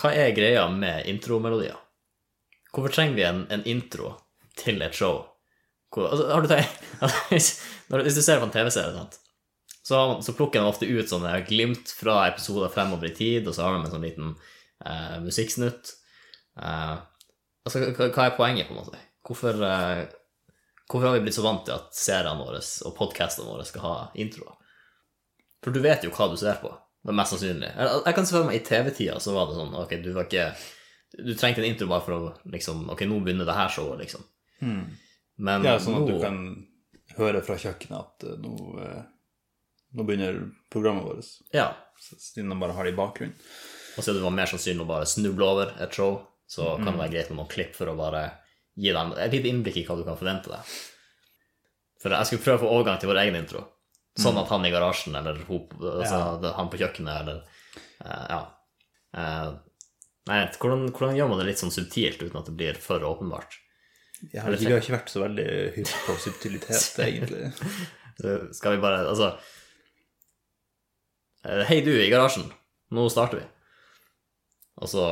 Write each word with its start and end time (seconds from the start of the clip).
hva 0.00 0.12
er 0.16 0.34
greia 0.36 0.64
med 0.72 1.08
intromelodier? 1.10 1.76
Hvorfor 2.70 2.94
trenger 2.94 3.18
vi 3.18 3.26
en, 3.26 3.42
en 3.52 3.64
intro 3.68 4.14
til 4.58 4.80
et 4.84 4.96
show? 4.96 5.24
Hvor, 5.90 6.08
altså, 6.08 6.40
du 6.46 6.54
altså, 7.02 7.16
hvis, 7.28 7.50
hvis 7.88 8.16
du 8.16 8.22
ser 8.22 8.38
på 8.38 8.46
en 8.46 8.54
TV-serie. 8.54 9.06
Så, 9.82 9.98
så 10.22 10.34
plukker 10.38 10.60
de 10.60 10.70
ofte 10.70 10.86
ut 10.86 11.10
sånne 11.10 11.32
glimt 11.48 11.90
fra 11.96 12.28
episoder 12.28 12.70
fremover 12.70 13.10
i 13.10 13.14
tid, 13.16 13.48
og 13.48 13.56
så 13.56 13.66
har 13.66 13.74
de 13.74 13.82
en 13.82 13.94
sånn 13.94 14.06
liten 14.06 14.32
eh, 14.86 15.16
musikksnutt. 15.24 15.92
Eh, 16.60 16.96
altså, 17.66 17.88
hva, 17.98 18.26
er 18.28 18.36
poenget, 18.38 18.68
på 18.68 18.76
en 18.76 18.82
måte? 18.84 19.00
Hvorfor, 19.26 19.64
eh, 19.66 20.04
hvorfor 20.86 21.08
har 21.08 21.18
vi 21.18 21.24
blitt 21.26 21.38
så 21.38 21.46
vant 21.46 21.64
til 21.66 21.74
at 21.74 21.90
seriene 21.96 22.38
våre 22.38 22.62
og 22.62 22.96
podcastene 22.98 23.50
våre 23.50 23.66
skal 23.66 23.86
ha 23.86 23.96
introer? 24.22 24.54
For 25.60 25.74
du 25.74 25.82
vet 25.84 26.06
jo 26.06 26.12
hva 26.14 26.30
du 26.30 26.38
ser 26.40 26.60
på, 26.62 26.70
det 27.04 27.08
er 27.12 27.16
mest 27.16 27.32
sannsynlig. 27.34 27.70
Jeg, 27.76 28.02
jeg 28.06 28.14
kan 28.18 28.26
se 28.28 28.34
for 28.36 28.44
meg 28.48 28.56
i 28.58 28.64
TV-tida 28.66 29.20
så 29.24 29.32
var 29.36 29.46
det 29.48 29.54
sånn, 29.56 29.74
ok, 29.80 29.94
du 30.04 30.10
var 30.16 30.26
ikke 30.28 30.48
Du 31.24 31.32
trengte 31.34 31.58
en 31.62 31.70
intro 31.72 31.88
bare 31.90 32.04
for 32.06 32.12
å 32.14 32.50
liksom 32.52 32.84
Ok, 32.92 33.00
nå 33.08 33.16
begynner 33.24 33.48
det 33.48 33.54
her 33.56 33.68
showet, 33.72 33.98
liksom. 34.04 34.26
Men 35.40 35.64
Ja, 35.64 35.78
sånn 35.80 35.96
at 36.02 36.06
du 36.10 36.18
kan 36.22 36.36
høre 37.16 37.40
fra 37.42 37.56
kjøkkenet 37.58 37.96
at 37.98 38.26
eh, 38.28 38.36
nå, 38.44 38.52
eh, 38.84 39.00
nå 39.96 40.04
begynner 40.06 40.42
programmet 40.70 41.04
vårt. 41.08 41.30
Ja. 41.56 41.70
Siden 41.98 42.52
de 42.52 42.58
bare 42.60 42.76
har 42.76 42.84
det 42.86 42.92
i 42.92 42.98
bakgrunnen. 43.00 43.34
Og 43.96 44.04
siden 44.04 44.20
det 44.20 44.26
var 44.28 44.36
mer 44.36 44.46
sannsynlig 44.52 44.84
å 44.84 44.90
bare 44.92 45.08
snuble 45.10 45.48
over 45.48 45.72
et 45.82 45.96
show, 45.96 46.20
så 46.46 46.76
kan 46.76 46.92
Mm. 46.92 46.92
det 46.92 47.00
være 47.00 47.12
greit 47.16 47.30
med 47.32 47.38
noen 47.40 47.50
klipp 47.50 47.74
for 47.74 47.90
å 47.90 47.96
bare 47.98 48.22
gi 48.76 48.92
dem 48.94 49.12
et 49.16 49.32
lite 49.34 49.48
innblikk 49.50 49.76
i 49.80 49.86
hva 49.88 49.96
du 49.98 50.04
kan 50.06 50.16
forvente 50.20 50.52
deg. 50.52 50.62
For 52.00 52.10
jeg 52.14 52.26
skulle 52.30 52.44
prøve 52.46 52.60
å 52.60 52.62
få 52.64 52.70
overgang 52.76 53.00
til 53.00 53.10
vår 53.10 53.18
egen 53.24 53.36
intro. 53.40 53.64
Sånn 54.18 54.34
Mm. 54.34 54.42
at 54.42 54.48
han 54.50 54.64
i 54.66 54.70
garasjen, 54.74 55.14
eller 55.14 55.38
hun, 55.46 55.68
altså, 55.78 56.18
ja. 56.42 56.52
han 56.56 56.70
på 56.70 56.80
kjøkkenet, 56.80 57.20
eller 57.20 57.42
uh, 58.04 58.26
Ja. 58.30 58.40
Uh, 59.14 59.52
nei, 60.26 60.40
hvordan, 60.58 60.90
hvordan 60.90 61.16
gjør 61.16 61.28
man 61.30 61.38
det 61.38 61.46
litt 61.50 61.62
sånn 61.62 61.74
subtilt 61.74 62.22
uten 62.22 62.40
at 62.40 62.46
det 62.50 62.56
blir 62.58 62.78
for 62.78 63.02
åpenbart? 63.06 63.56
Ja, 64.34 64.44
vi 64.50 64.66
har 64.68 64.82
ikke 64.82 64.98
vært 64.98 65.12
så 65.12 65.22
veldig 65.22 65.46
hypp 65.78 65.94
på 66.06 66.16
subtilitet, 66.20 66.98
egentlig. 67.06 67.52
Skal 68.52 68.74
vi 68.76 68.82
bare 68.82 69.06
Altså 69.08 69.30
eh, 71.46 71.62
Hei, 71.70 71.80
du 71.80 71.94
i 71.94 72.10
garasjen. 72.12 72.50
Nå 72.92 73.06
starter 73.08 73.40
vi. 73.40 73.46
Og 74.82 74.90
så 74.92 75.06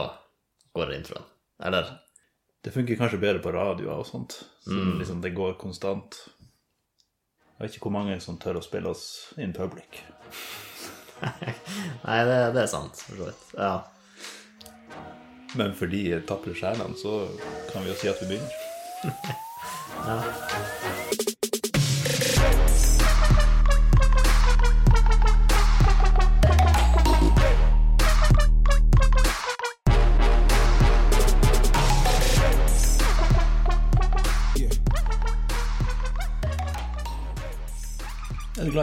går 0.77 0.91
det 0.91 0.99
introen. 1.01 1.25
Eller 1.65 1.89
Det 2.65 2.75
funker 2.75 2.99
kanskje 2.99 3.21
bedre 3.23 3.41
på 3.41 3.53
radioer 3.55 4.03
og 4.03 4.07
sånt, 4.07 4.35
så 4.67 4.75
liksom 4.99 5.23
det 5.23 5.31
går 5.37 5.55
konstant. 5.61 6.17
Jeg 7.59 7.65
vet 7.65 7.75
ikke 7.75 7.89
hvor 7.89 7.97
mange 7.97 8.21
som 8.23 8.37
tør 8.39 8.61
å 8.61 8.63
spille 8.63 8.93
oss 8.95 9.33
in 9.43 9.51
public. 9.51 10.05
Nei, 12.07 12.19
det, 12.29 12.37
det 12.55 12.63
er 12.63 12.71
sant, 12.71 13.01
for 13.03 13.19
så 13.19 13.27
vidt. 13.33 13.49
Ja. 13.59 13.73
Men 15.59 15.75
for 15.75 15.91
de 15.91 16.05
tapre 16.29 16.55
sjelene, 16.55 16.95
så 17.03 17.25
kan 17.73 17.83
vi 17.83 17.91
jo 17.91 17.99
si 17.99 18.13
at 18.13 18.23
vi 18.23 18.31
begynner. 18.37 18.55
Er 20.09 20.68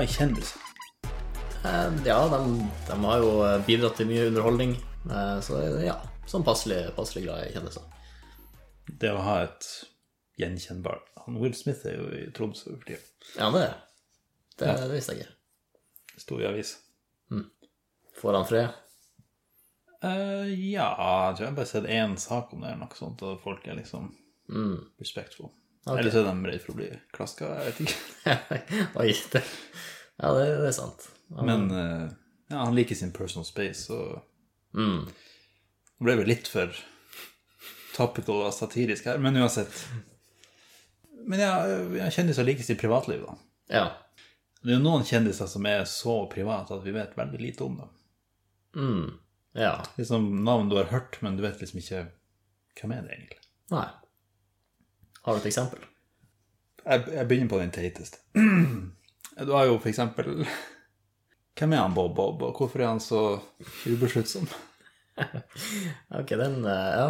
glad 0.06 0.14
kjendiser? 0.14 0.62
Eh, 1.66 1.96
ja, 2.06 2.20
de, 2.30 2.40
de 2.88 2.98
har 3.06 3.24
jo 3.24 3.32
bidratt 3.66 3.98
til 3.98 4.08
mye 4.10 4.28
underholdning. 4.30 4.76
Eh, 5.10 5.40
Så 5.46 5.60
ja, 5.84 5.96
sånn 6.30 6.46
passelig, 6.46 6.84
passelig 6.98 7.26
glad 7.26 7.48
i 7.48 7.54
kjendiser. 7.56 7.84
Det 9.02 9.10
å 9.12 9.22
ha 9.26 9.40
et 9.48 9.66
gjenkjennbart 10.38 11.08
Han 11.26 11.40
Will 11.42 11.56
Smith 11.58 11.82
er 11.90 11.96
jo 11.98 12.06
i 12.14 12.26
Tromsø 12.36 12.76
for 12.76 12.86
tida. 12.86 13.02
Ja, 13.40 13.48
det 13.56 13.64
er 13.66 13.76
det, 14.60 14.74
det 14.86 14.90
visste 14.94 15.16
jeg 15.16 15.26
ikke. 15.26 15.34
Sto 16.22 16.38
i 16.40 16.46
avisa. 16.48 16.78
Får 18.22 18.38
han 18.38 18.46
fred? 18.48 18.76
Uh, 20.06 20.46
ja, 20.54 20.86
jeg 21.32 21.38
tror 21.40 21.46
jeg 21.48 21.56
bare 21.58 21.66
har 21.66 21.72
sett 21.72 21.90
én 21.92 22.14
sak 22.22 22.54
om 22.54 22.62
det, 22.62 22.70
eller 22.70 22.84
noe 22.86 22.96
sånt, 23.00 23.24
og 23.26 23.42
folk 23.44 23.66
er 23.68 23.80
liksom 23.82 24.12
Mm. 24.46 24.78
respectful. 25.02 25.50
Okay. 25.88 26.00
Eller 26.04 26.12
så 26.14 26.20
er 26.22 26.28
de 26.30 26.46
redde 26.46 26.62
for 26.62 26.76
å 26.76 26.78
bli 26.78 26.88
klaska, 27.16 27.48
jeg 27.50 27.66
vet 27.66 27.80
ikke. 27.88 28.36
Oi, 29.02 29.08
det, 29.34 29.42
ja, 30.22 30.32
det, 30.38 30.46
det 30.62 30.68
er 30.70 30.76
sant. 30.78 31.08
Han... 31.36 31.46
Men 31.50 31.66
eh, 31.72 32.06
ja, 32.52 32.62
han 32.64 32.76
liker 32.78 32.96
sin 32.96 33.12
personal 33.16 33.46
space, 33.48 33.90
og 33.94 34.22
Mm. 34.76 35.06
det 35.08 36.04
ble 36.04 36.16
vel 36.20 36.28
litt 36.28 36.50
for 36.52 36.74
topical 37.96 38.42
og 38.44 38.54
satirisk 38.54 39.06
her, 39.08 39.22
men 39.24 39.38
uansett. 39.40 39.72
Men 41.26 41.40
ja, 41.40 41.54
jeg 41.96 42.12
kjendiser 42.18 42.44
liker 42.44 42.68
sitt 42.68 42.82
privatliv, 42.82 43.22
da. 43.24 43.38
Ja. 43.72 43.86
Det 44.60 44.74
er 44.74 44.78
jo 44.78 44.84
noen 44.84 45.06
kjendiser 45.08 45.48
som 45.48 45.64
er 45.70 45.86
så 45.88 46.18
private 46.32 46.76
at 46.76 46.84
vi 46.84 46.92
vet 46.96 47.16
veldig 47.16 47.40
lite 47.40 47.64
om 47.64 47.78
dem. 47.80 47.94
Mm. 48.76 49.08
Ja. 49.56 49.78
Liksom 49.96 50.28
navn 50.44 50.68
du 50.70 50.76
har 50.76 50.92
hørt, 50.92 51.22
men 51.24 51.38
du 51.40 51.46
vet 51.46 51.62
liksom 51.64 51.80
ikke 51.80 52.04
hvem 52.82 52.92
er 52.98 53.06
det 53.08 53.16
egentlig. 53.16 53.40
Nei. 53.72 53.88
Har 55.24 55.38
du 55.38 55.40
et 55.40 55.48
eksempel? 55.54 55.88
Jeg, 56.84 57.08
jeg 57.16 57.28
begynner 57.32 57.50
på 57.56 57.62
den 57.64 57.72
teiteste. 57.74 58.20
Du 59.44 59.52
har 59.52 59.66
jo 59.68 59.76
for 59.82 59.90
eksempel 59.92 60.46
Hvem 61.56 61.74
er 61.76 61.82
han 61.84 61.96
Bob 61.96 62.14
Bob, 62.16 62.42
og 62.44 62.56
hvorfor 62.60 62.82
er 62.84 62.90
han 62.94 63.02
så 63.04 63.22
ubesluttsom? 63.88 64.48
Ok, 66.16 66.34
den 66.36 66.66
eh, 66.68 66.90
Ja. 67.00 67.10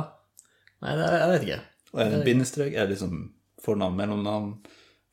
Nei, 0.85 0.91
jeg 0.99 1.29
vet 1.31 1.45
ikke. 1.47 1.59
Og 1.95 2.01
er 2.03 2.09
det 2.11 2.17
en 2.19 2.25
bindestrek? 2.27 2.73
Er 2.75 2.85
det 2.85 2.93
liksom 2.93 3.15
fornavn, 3.63 3.95
mellomnavn, 3.97 4.51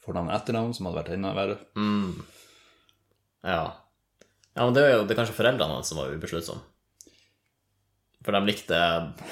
fornavn, 0.04 0.28
etternavn, 0.34 0.74
som 0.76 0.88
hadde 0.88 0.98
vært 0.98 1.12
enda 1.14 1.30
verre? 1.36 1.56
Mm. 1.78 2.18
Ja. 3.46 3.62
Ja, 4.52 4.66
men 4.66 4.74
det 4.76 4.82
er 4.84 4.92
jo 4.98 5.06
det 5.06 5.14
er 5.14 5.20
kanskje 5.22 5.38
foreldrene 5.38 5.78
hans 5.78 5.88
som 5.88 6.02
var 6.02 6.12
ubesluttsomme. 6.12 6.60
For 8.22 8.36
de 8.36 8.42
likte 8.50 8.80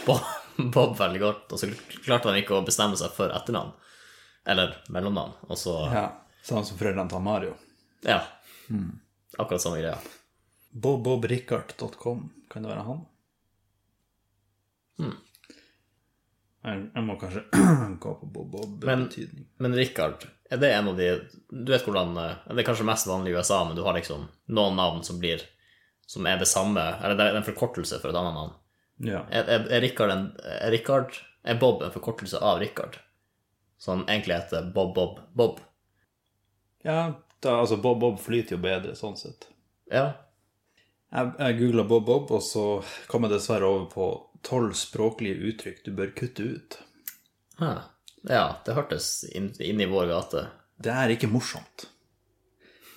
Bob, 0.07 0.25
Bob 0.75 0.97
veldig 0.99 1.21
godt, 1.27 1.53
og 1.53 1.61
så 1.61 1.69
klarte 2.01 2.33
de 2.33 2.41
ikke 2.41 2.57
å 2.57 2.65
bestemme 2.65 2.97
seg 2.99 3.13
for 3.19 3.35
etternavn. 3.37 3.75
Eller 4.49 4.79
mellomnavn. 4.89 5.37
Og 5.51 5.61
så 5.61 5.77
Ja. 5.93 6.07
Sånn 6.41 6.65
som 6.65 6.79
foreldrene 6.81 7.11
til 7.13 7.21
Mario. 7.21 7.53
Ja. 8.07 8.23
Akkurat 9.39 9.63
samme 9.63 9.81
greia. 9.81 9.99
BobBobRickard.com, 10.71 12.31
kan 12.51 12.63
det 12.63 12.71
være 12.71 12.87
han? 12.87 13.01
Mm. 15.01 15.17
Jeg, 16.61 16.81
jeg 16.95 17.05
må 17.07 17.17
kanskje 17.21 17.43
gå 18.03 18.11
på 18.21 18.27
Bob 18.29 18.51
Bob 18.53 18.85
Men-. 18.85 19.09
Men 19.57 19.77
Richard, 19.77 20.27
er 20.51 20.61
det 20.61 20.73
en 20.77 20.91
av 20.93 20.99
de 20.99 21.07
Du 21.49 21.73
vet 21.73 21.87
hvordan 21.87 22.13
eh, 22.21 22.43
Det 22.51 22.61
er 22.61 22.69
kanskje 22.69 22.89
mest 22.89 23.09
vanlig 23.09 23.33
i 23.33 23.39
USA, 23.39 23.63
men 23.65 23.79
du 23.79 23.83
har 23.87 23.97
liksom 23.97 24.27
noen 24.53 24.77
navn 24.77 25.01
som 25.07 25.19
blir 25.23 25.41
Som 26.07 26.29
er 26.29 26.37
det 26.41 26.51
samme 26.51 26.83
Eller 27.01 27.17
det 27.17 27.31
er 27.31 27.41
en 27.41 27.49
forkortelse 27.49 28.03
for 28.03 28.13
et 28.13 28.21
annet 28.21 28.37
navn. 28.37 28.53
Ja. 29.09 29.25
Er, 29.33 29.49
er, 29.49 29.65
er 29.73 29.85
Richard 29.87 30.13
en 30.13 30.27
er 30.45 30.75
Richard 30.75 31.17
Er 31.49 31.57
Bob 31.63 31.81
en 31.83 31.95
forkortelse 31.95 32.39
av 32.45 32.61
Richard? 32.61 33.01
Han 33.87 34.05
egentlig 34.05 34.37
heter 34.37 34.69
Bob 34.75 34.95
Bob 34.95 35.25
Bob? 35.33 35.65
ja 36.85 37.13
da, 37.41 37.57
altså 37.61 37.79
Bob 37.81 38.01
Bob 38.03 38.19
flyter 38.21 38.57
jo 38.57 38.63
bedre 38.63 38.97
sånn 38.99 39.17
sett. 39.19 39.49
Ja. 39.91 40.11
Jeg, 41.11 41.33
jeg 41.39 41.59
googla 41.59 41.85
Bob 41.89 42.05
Bob, 42.07 42.33
og 42.37 42.43
så 42.45 42.65
kom 43.11 43.27
jeg 43.27 43.35
dessverre 43.35 43.69
over 43.69 43.87
på 43.91 44.11
tolv 44.47 44.77
språklige 44.79 45.41
uttrykk 45.51 45.81
du 45.87 45.91
bør 45.97 46.13
kutte 46.17 46.47
ut. 46.55 46.79
Hæ. 47.61 47.73
Ja, 48.29 48.45
det 48.67 48.77
hørtes 48.77 49.25
inn, 49.33 49.51
inn 49.65 49.81
i 49.81 49.89
vår 49.89 50.11
gate. 50.13 50.45
Det 50.81 50.93
er 50.93 51.13
ikke 51.13 51.31
morsomt. 51.33 51.89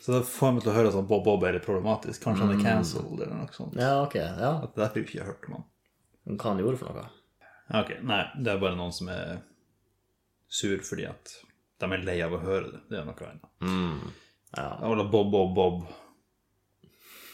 Så 0.04 0.12
da 0.12 0.20
får 0.28 0.52
meg 0.52 0.66
til 0.66 0.74
å 0.74 0.76
høre 0.76 0.92
at 0.92 1.08
Bob 1.08 1.24
Bob 1.24 1.44
er 1.48 1.56
litt 1.56 1.64
problematisk. 1.64 2.20
Kanskje 2.26 2.44
han 2.44 2.58
er 2.58 2.64
cancelled 2.64 3.22
eller 3.22 3.38
noe 3.40 3.56
sånt. 3.56 3.78
Ja, 3.80 3.94
ok. 4.04 4.18
Ja. 4.20 4.50
At 4.66 4.76
det 4.76 4.84
har 4.84 4.98
jeg 5.00 5.08
ikke 5.08 5.28
hørt 5.30 5.48
om 5.48 5.56
han. 5.56 5.68
Hva 6.34 6.50
han 6.50 6.60
gjorde 6.60 6.80
for 6.82 7.00
noe? 7.00 7.06
Ok, 7.80 7.94
Nei, 8.04 8.20
det 8.36 8.52
er 8.52 8.60
bare 8.60 8.76
noen 8.76 8.92
som 8.96 9.08
er 9.12 9.38
sur 10.52 10.84
fordi 10.84 11.08
at 11.08 11.32
de 11.80 11.88
er 11.88 12.04
lei 12.04 12.18
av 12.24 12.36
å 12.36 12.42
høre 12.44 12.74
det. 12.74 12.82
Det 12.92 13.00
er 13.00 13.08
noe 13.08 13.30
annet. 13.30 13.48
Mm. 13.64 14.12
Ja. 14.58 14.80
Eller 14.92 15.04
Bob 15.10 15.32
Bob 15.32 15.56
Bob. 15.56 15.84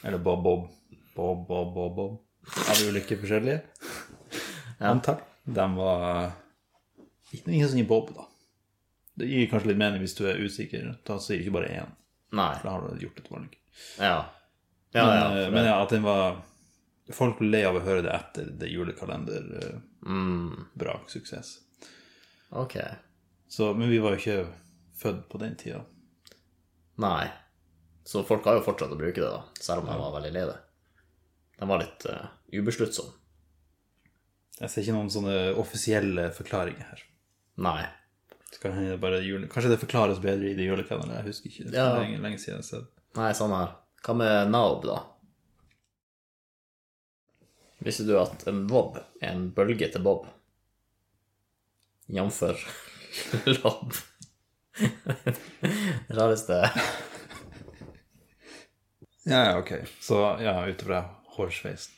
Eller 0.04 0.18
Bob 0.18 0.44
Bob. 0.44 0.70
Bob 1.16 1.48
Bob 1.48 1.74
Bob 1.76 1.96
Bob. 1.96 2.20
Av 2.70 2.84
ulike 2.90 3.18
forskjellige. 3.20 3.62
ja. 4.80 4.88
Antall. 4.94 5.20
De 5.44 5.66
var 5.76 6.32
ikke 7.34 7.52
ingen 7.52 7.70
som 7.70 7.78
gir 7.80 7.88
Bob, 7.90 8.12
da. 8.16 8.26
Det 9.20 9.28
gir 9.28 9.50
kanskje 9.52 9.72
litt 9.74 9.80
mening 9.82 10.00
hvis 10.04 10.16
du 10.16 10.24
er 10.30 10.40
usikker. 10.40 10.94
Da 11.06 11.18
sier 11.20 11.42
ikke 11.44 11.56
bare 11.58 11.72
én. 11.82 11.90
Nei. 12.38 12.54
Da 12.64 12.76
har 12.78 12.86
du 12.88 13.02
gjort 13.04 13.20
et 13.20 13.32
valg. 13.34 13.58
Ja. 14.00 14.20
Ja, 14.94 15.04
Men, 15.06 15.16
ja. 15.18 15.42
eh, 15.44 15.50
men 15.54 15.66
ja, 15.68 15.76
at 15.84 15.92
den 15.94 16.02
var 16.06 16.40
Folk 17.14 17.40
ble 17.42 17.60
av 17.66 17.74
å 17.78 17.82
høre 17.82 18.04
det 18.06 18.12
etter 18.14 18.50
det 18.62 18.68
julekalender. 18.70 19.46
eh, 19.64 19.78
Mm. 20.06 20.68
Ok. 22.52 22.76
Så, 23.50 23.74
men 23.74 23.90
vi 23.90 23.98
var 24.00 24.14
jo 24.14 24.20
ikke 24.22 24.48
født 25.02 25.26
på 25.30 25.38
den 25.42 25.56
tida. 25.58 25.82
Nei. 27.00 27.30
Så 28.10 28.24
folk 28.28 28.46
har 28.50 28.58
jo 28.58 28.66
fortsatt 28.66 28.92
å 28.92 28.98
bruke 29.00 29.22
det, 29.22 29.30
da, 29.30 29.44
selv 29.62 29.84
om 29.84 29.90
de 29.92 29.98
var 30.00 30.16
veldig 30.18 30.32
lei 30.36 30.46
det. 30.50 30.58
De 31.60 31.68
var 31.70 31.82
litt 31.84 32.06
uh, 32.10 32.26
ubesluttsomme. 32.56 33.14
Jeg 34.60 34.72
ser 34.74 34.84
ikke 34.84 34.96
noen 34.98 35.12
sånne 35.14 35.36
offisielle 35.62 36.26
forklaringer 36.36 36.88
her. 36.90 37.04
Nei. 37.64 37.84
Det 38.60 38.98
bare 39.00 39.22
jule... 39.24 39.48
Kanskje 39.52 39.70
det 39.72 39.80
forklares 39.80 40.20
bedre 40.24 40.50
i 40.50 40.56
det 40.58 40.66
julekalenderen. 40.68 41.22
Jeg 41.22 41.30
husker 41.30 41.52
ikke. 41.52 41.68
Det 41.70 41.78
Ja. 41.80 41.86
er 41.94 42.02
lenge, 42.02 42.18
lenge 42.26 42.42
siden. 42.44 42.66
Så. 42.66 42.82
Nei, 43.16 43.30
sånn 43.38 43.54
her. 43.56 43.78
Hva 44.04 44.16
med 44.20 44.52
naob, 44.52 44.84
da? 44.90 44.98
Visste 47.86 48.04
du 48.08 48.18
at 48.20 48.44
en 48.52 48.66
bob 48.68 48.98
er 49.22 49.30
en 49.32 49.46
bølge 49.56 49.88
til 49.94 50.04
bob? 50.04 50.26
Jf. 52.12 52.42
lobb. 53.62 53.94
Rareste 56.18 56.60
Ja, 59.24 59.46
ja, 59.46 59.58
ok. 59.60 59.72
Så 60.02 60.38
ja, 60.42 60.56
ut 60.68 60.82
fra 60.82 61.04
hårsveisen. 61.36 61.94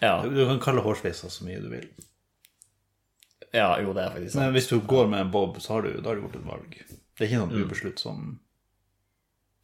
Ja, 0.00 0.22
Du 0.26 0.44
kan 0.46 0.60
kalle 0.62 0.82
hårsveiser 0.84 1.30
så 1.32 1.44
mye 1.46 1.60
du 1.62 1.68
vil. 1.72 1.86
ja, 3.52 3.78
jo, 3.80 3.92
det 3.96 4.02
er 4.04 4.10
faktisk 4.12 4.32
sant. 4.34 4.44
Men 4.44 4.52
hvis 4.54 4.68
du 4.68 4.76
går 4.80 5.08
med 5.08 5.20
en 5.24 5.30
bob, 5.32 5.56
så 5.62 5.72
har 5.78 5.82
du, 5.86 5.94
da 6.00 6.10
har 6.10 6.18
du 6.18 6.26
gjort 6.26 6.36
et 6.36 6.46
valg. 6.46 6.76
Det 7.18 7.24
er 7.24 7.30
ikke 7.30 7.40
Mm. 7.46 7.48
ubeslutt 7.48 7.66
ubesluttsom 7.66 8.38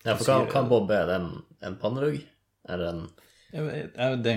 Ja, 0.05 0.17
for 0.17 0.25
hva, 0.25 0.39
hva 0.51 0.63
en 0.65 0.69
bob 0.69 0.91
er? 0.91 1.07
Det 1.07 1.15
en, 1.21 1.29
en 1.63 1.77
pannerugg? 1.79 2.19
Eller 2.69 2.89
en 2.89 3.05
jeg, 3.53 3.63
vet- 3.69 3.95
jeg, 3.97 4.23
det, 4.25 4.35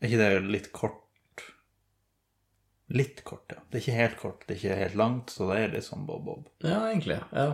Er 0.00 0.06
ikke 0.10 0.18
det 0.20 0.42
litt 0.52 0.72
kort? 0.72 1.00
Litt 2.94 3.24
kort, 3.26 3.50
ja. 3.50 3.58
Det 3.70 3.80
er 3.80 3.82
ikke 3.82 3.96
helt 3.98 4.18
kort, 4.20 4.44
det 4.46 4.54
er 4.54 4.60
ikke 4.60 4.80
helt 4.82 4.98
langt, 5.00 5.32
så 5.34 5.48
det 5.50 5.56
er 5.58 5.72
litt 5.74 5.86
sånn 5.88 6.04
bob-bob. 6.06 6.44
Ja, 6.62 6.84
egentlig. 6.90 7.18
Ja. 7.34 7.48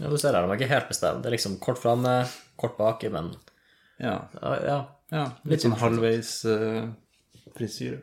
Ja, 0.00 0.08
du 0.10 0.16
ser 0.18 0.34
her, 0.34 0.42
de 0.42 0.50
er 0.50 0.58
ikke 0.58 0.72
helt 0.72 0.88
bestemt. 0.90 1.20
Det 1.22 1.28
er 1.30 1.36
liksom 1.36 1.58
kort 1.62 1.78
framme, 1.78 2.24
kort 2.58 2.78
baki, 2.80 3.12
men 3.14 3.34
Ja. 4.02 4.16
ja, 4.40 4.54
ja. 4.64 4.78
ja. 5.14 5.26
Litt 5.46 5.62
sånn 5.62 5.76
halvveis 5.78 6.32
uh, 6.50 6.88
frisyre. 7.54 8.00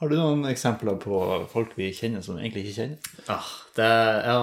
Har 0.00 0.08
du 0.08 0.16
noen 0.16 0.46
eksempler 0.48 0.96
på 1.02 1.18
folk 1.52 1.74
vi 1.76 1.90
kjenner 1.92 2.24
som 2.24 2.38
vi 2.38 2.46
egentlig 2.46 2.62
ikke 2.70 2.78
kjenner? 2.78 3.10
Ah, 3.28 3.50
det, 3.76 3.90
ja. 4.24 4.38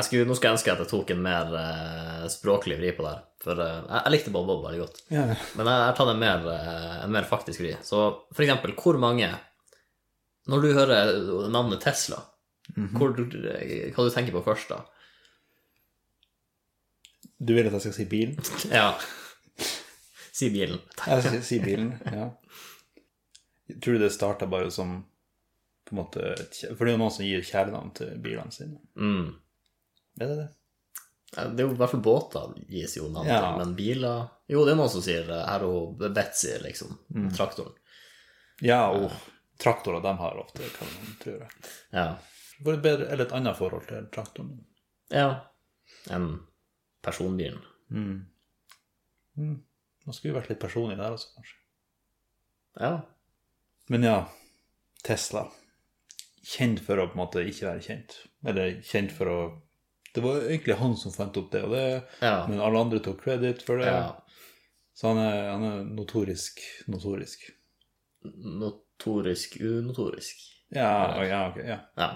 Skulle, 0.00 0.24
nå 0.24 0.32
skulle 0.38 0.54
jeg 0.54 0.56
ønske 0.56 0.72
at 0.72 0.80
jeg 0.80 0.88
tok 0.88 1.10
en 1.12 1.20
mer 1.20 1.50
eh, 1.58 2.22
språklig 2.32 2.78
vri 2.78 2.94
på 2.96 3.04
det 3.04 3.10
her. 3.12 3.18
For 3.44 3.60
eh, 3.60 3.74
jeg, 3.82 3.98
jeg 3.98 4.14
likte 4.14 4.32
Bob 4.32 4.46
Bob 4.48 4.62
veldig 4.64 4.80
godt. 4.80 5.02
Ja. 5.12 5.26
Men 5.58 5.68
jeg 5.68 5.82
har 5.82 5.98
tatt 5.98 6.12
en 6.14 6.22
mer, 6.22 6.46
eh, 6.48 6.94
en 7.02 7.12
mer 7.12 7.28
faktisk 7.28 7.60
vri. 7.60 7.74
Så 7.84 8.00
for 8.32 8.46
eksempel, 8.46 8.72
hvor 8.80 8.96
mange 9.02 9.28
Når 10.50 10.62
du 10.64 10.72
hører 10.74 11.12
navnet 11.54 11.80
Tesla, 11.84 12.18
hvor, 12.96 13.12
hva 13.14 14.06
du 14.06 14.10
tenker 14.14 14.32
på 14.34 14.42
først 14.46 14.72
da? 14.72 14.80
Du 17.42 17.52
vil 17.56 17.66
at 17.66 17.74
jeg 17.74 17.82
skal 17.84 17.96
si 17.96 18.06
bilen? 18.10 18.38
Ja. 18.72 18.92
Si 20.32 20.48
bilen. 20.50 20.80
Jeg 21.06 21.22
skal 21.26 21.42
si 21.44 21.58
bilen, 21.62 21.90
ja. 22.08 22.30
Tror 23.82 23.98
du 23.98 24.02
det 24.02 24.12
starta 24.14 24.46
bare 24.50 24.70
som 24.72 25.02
på 25.86 25.92
en 25.94 25.98
måte 26.00 26.22
For 26.72 26.82
det 26.86 26.92
er 26.92 26.96
jo 26.96 27.00
noen 27.02 27.12
som 27.14 27.26
gir 27.26 27.44
kjælenavn 27.46 27.90
til 27.98 28.14
bilene 28.24 28.54
sine. 28.54 28.80
Mm. 28.96 29.28
Er 30.20 30.30
det 30.32 30.38
det? 30.40 30.48
Det 31.32 31.62
er 31.62 31.68
jo 31.68 31.74
i 31.74 31.78
hvert 31.80 31.92
fall 31.94 32.02
båter 32.04 32.50
gis 32.68 32.96
jo 32.98 33.06
navn 33.12 33.28
til, 33.28 33.32
Ja. 33.36 33.52
men 33.56 33.70
biler 33.76 34.26
Jo, 34.52 34.64
det 34.66 34.74
er 34.74 34.80
noen 34.80 34.90
som 34.92 35.04
sier 35.04 35.28
eh, 35.32 35.44
her 35.48 35.62
og 35.68 36.00
Betzy, 36.12 36.56
liksom. 36.64 36.96
Traktoren. 37.36 37.72
Ja, 38.64 38.82
og 38.92 39.12
traktorer, 39.58 40.00
de 40.02 40.16
har 40.18 40.38
ofte 40.40 40.68
kan 40.78 40.88
tror 41.22 41.40
jeg. 41.44 41.50
Ja. 41.92 42.06
Et 42.62 42.82
bedre, 42.82 43.08
eller 43.10 43.24
et 43.26 43.32
annet 43.32 43.56
forhold 43.58 43.86
til 43.88 44.06
traktoren. 44.14 44.64
ja. 45.10 45.48
Enn 46.10 46.40
personbilen. 47.02 47.60
Mm. 47.90 48.22
Man 49.36 50.14
skulle 50.14 50.34
vært 50.34 50.48
litt 50.50 50.60
personlig 50.62 50.96
der 50.98 51.12
også, 51.14 51.28
kanskje. 51.36 51.58
Ja. 52.80 52.92
Men 53.92 54.06
ja, 54.06 54.16
Tesla. 55.04 55.44
Kjent 56.42 56.80
for 56.82 56.98
å 56.98 57.06
på 57.10 57.14
en 57.16 57.20
måte 57.22 57.42
ikke 57.46 57.68
være 57.68 57.84
kjent. 57.86 58.16
Eller 58.46 58.80
kjent 58.82 59.12
for 59.14 59.30
å 59.30 59.38
Det 60.14 60.20
var 60.20 60.42
egentlig 60.44 60.74
han 60.76 60.96
som 61.00 61.12
fant 61.14 61.36
opp 61.40 61.50
det, 61.52 61.62
og 61.64 61.70
det 61.72 62.04
Ja. 62.20 62.46
men 62.48 62.60
alle 62.60 62.80
andre 62.80 62.98
tok 63.00 63.22
kreditt 63.24 63.62
for 63.62 63.78
det. 63.78 63.86
ja. 63.86 64.20
Så 64.94 65.08
han 65.08 65.18
er, 65.18 65.50
han 65.52 65.62
er 65.64 65.84
notorisk 65.84 66.60
notorisk. 66.88 67.46
Notorisk, 69.02 69.56
unotorisk. 69.60 70.36
Ja, 70.70 71.24
ja, 71.26 71.48
ok, 71.50 71.56
ja. 71.66 71.78
Ja. 71.98 72.10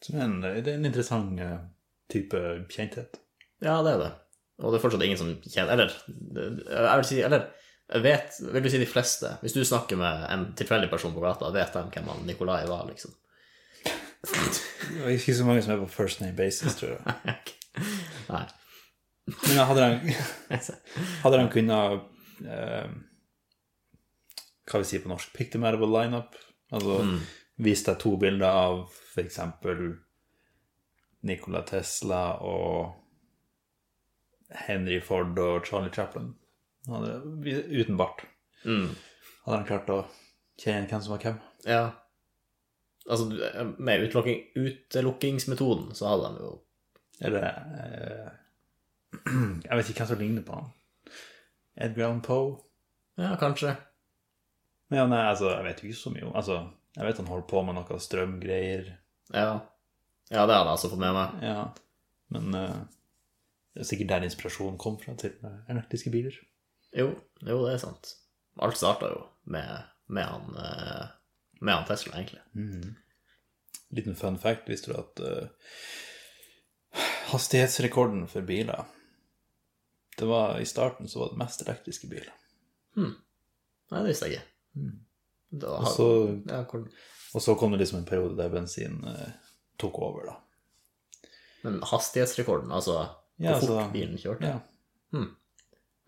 Som 0.00 0.20
en, 0.20 0.40
det 0.40 0.64
er 0.64 0.78
en 0.78 0.88
interessant 0.88 1.40
eh, 1.40 1.58
type 2.10 2.40
kjenthet. 2.72 3.20
ja, 3.60 3.82
det 3.84 3.92
er 3.92 3.98
det. 3.98 4.10
Og 4.60 4.72
det 4.72 4.78
er 4.78 4.82
fortsatt 4.82 5.04
ingen 5.04 5.16
som 5.16 5.30
kjenner 5.48 5.72
Eller 5.72 5.92
jeg 6.92 6.96
vil 7.00 7.06
si 7.08 7.20
Eller 7.24 7.46
jeg 7.90 8.02
vet, 8.04 8.34
vil 8.52 8.64
du 8.64 8.68
si 8.68 8.80
de 8.82 8.88
fleste 8.88 9.30
Hvis 9.40 9.54
du 9.56 9.62
snakker 9.64 9.96
med 9.96 10.26
en 10.28 10.42
tilfeldig 10.58 10.90
person 10.90 11.14
på 11.14 11.22
gata, 11.24 11.48
vet 11.54 11.72
de 11.72 11.84
hvem 11.94 12.10
han 12.12 12.26
Nikolai 12.28 12.66
var, 12.68 12.84
liksom? 12.90 13.14
Det 14.20 15.00
er 15.00 15.14
ikke 15.14 15.34
så 15.38 15.46
mange 15.48 15.62
som 15.64 15.72
er 15.72 15.80
på 15.80 15.88
first 15.88 16.20
name 16.20 16.36
basis, 16.36 16.76
tror 16.76 16.92
jeg. 16.92 17.36
Nei. 18.34 18.42
Men 19.46 19.62
hadde 19.64 19.86
de, 19.86 20.16
hadde 21.22 21.38
de 21.40 21.46
kunnet 21.54 22.44
eh, 22.44 22.92
Hva 24.70 24.80
vi 24.80 24.88
sier 24.88 25.02
på 25.02 25.10
norsk? 25.10 25.36
A 25.36 25.70
lineup? 25.98 26.38
Altså 26.70 27.00
vist 27.60 27.88
deg 27.88 27.98
to 28.00 28.14
bilder 28.20 28.48
av 28.48 28.80
f.eks. 28.88 29.40
Nikola 31.28 31.62
Tesla 31.68 32.22
og 32.46 32.94
Henry 34.66 35.00
Ford 35.04 35.38
og 35.38 35.66
Charlie 35.68 35.92
Chaplin. 35.94 36.32
Uten 36.88 37.98
bart. 38.00 38.24
Mm. 38.64 38.88
Hadde 39.44 39.58
han 39.58 39.68
klart 39.68 39.92
å 39.92 40.00
kjenne 40.60 40.88
hvem 40.88 41.04
som 41.04 41.14
var 41.14 41.26
hvem? 41.26 41.42
Ja. 41.68 41.84
Altså, 43.10 43.28
med 43.80 44.06
utelukking, 44.06 44.42
utelukkingsmetoden 44.56 45.94
så 45.96 46.10
hadde 46.10 46.26
han 46.28 46.36
jo 46.38 46.50
Eller 47.24 47.46
eh, 47.48 48.28
Jeg 49.66 49.78
vet 49.78 49.88
ikke 49.90 50.04
hvem 50.04 50.10
som 50.10 50.20
ligner 50.20 50.44
på 50.46 50.58
han. 50.58 50.68
Edgar 51.80 52.06
Allan 52.08 52.24
Poe? 52.24 52.58
Ja, 53.20 53.34
kanskje. 53.40 53.74
Men 54.90 54.98
ja, 54.98 55.08
nei, 55.10 55.24
altså, 55.30 55.52
jeg 55.54 55.66
vet 55.68 55.82
jo 55.82 55.90
ikke 55.90 56.00
så 56.00 56.10
mye 56.14 56.26
om 56.26 56.38
Altså, 56.38 56.60
jeg 56.96 57.06
vet 57.06 57.20
han 57.22 57.30
holder 57.30 57.50
på 57.50 57.62
med 57.66 57.76
noe 57.78 57.98
strømgreier. 58.02 58.88
Ja. 59.30 59.50
Ja, 60.30 60.46
det 60.46 60.54
har 60.54 60.64
jeg 60.64 60.72
altså 60.74 60.90
fått 60.90 61.02
med 61.02 61.14
meg. 61.14 61.44
Ja. 61.46 61.60
Men 62.34 62.54
uh, 62.54 62.80
det 63.74 63.84
er 63.84 63.88
sikkert 63.88 64.10
der 64.10 64.26
inspirasjonen 64.26 64.78
kom 64.82 64.98
fra 64.98 65.14
til 65.18 65.36
elektriske 65.70 66.10
biler. 66.10 66.34
Jo, 66.90 67.12
jo, 67.46 67.60
det 67.62 67.74
er 67.76 67.82
sant. 67.82 68.16
Alt 68.60 68.78
starta 68.78 69.12
jo 69.12 69.22
med, 69.50 69.86
med, 70.10 70.26
han, 70.26 70.56
eh, 70.58 71.04
med 71.62 71.76
han 71.76 71.86
Tesla, 71.86 72.16
egentlig. 72.18 72.42
Liten 73.94 74.18
fun 74.18 74.38
fact, 74.42 74.66
visste 74.68 74.90
du 74.90 74.98
at 74.98 75.22
uh, 75.22 76.98
hastighetsrekorden 77.30 78.26
for 78.30 78.42
biler 78.46 78.84
Det 80.18 80.26
var 80.26 80.58
I 80.58 80.66
starten 80.66 81.08
så 81.08 81.22
var 81.22 81.30
det 81.30 81.40
mest 81.40 81.62
elektriske 81.62 82.10
biler. 82.10 82.34
Nei, 83.90 84.02
det 84.02 84.10
visste 84.10 84.26
jeg 84.28 84.40
ikke. 84.40 84.49
Da, 85.50 85.76
Og 85.80 85.88
så, 85.90 86.06
ja, 86.46 86.60
hvor, 86.70 86.84
og 87.34 87.42
så 87.42 87.54
kom 87.58 87.72
det 87.74 87.80
liksom 87.82 88.00
en 88.00 88.08
periode 88.08 88.36
der 88.38 88.52
bensin 88.52 89.00
eh, 89.10 89.32
tok 89.82 89.98
over, 89.98 90.28
da. 90.30 91.28
men 91.64 91.80
hastighetsrekorden, 91.90 92.70
altså 92.72 93.00
Ja, 93.40 93.56
hvor 93.56 93.60
fort 93.64 93.70
altså- 93.70 93.92
bilen 93.92 94.18
kjørte 94.20 94.46
Ja. 94.46 94.60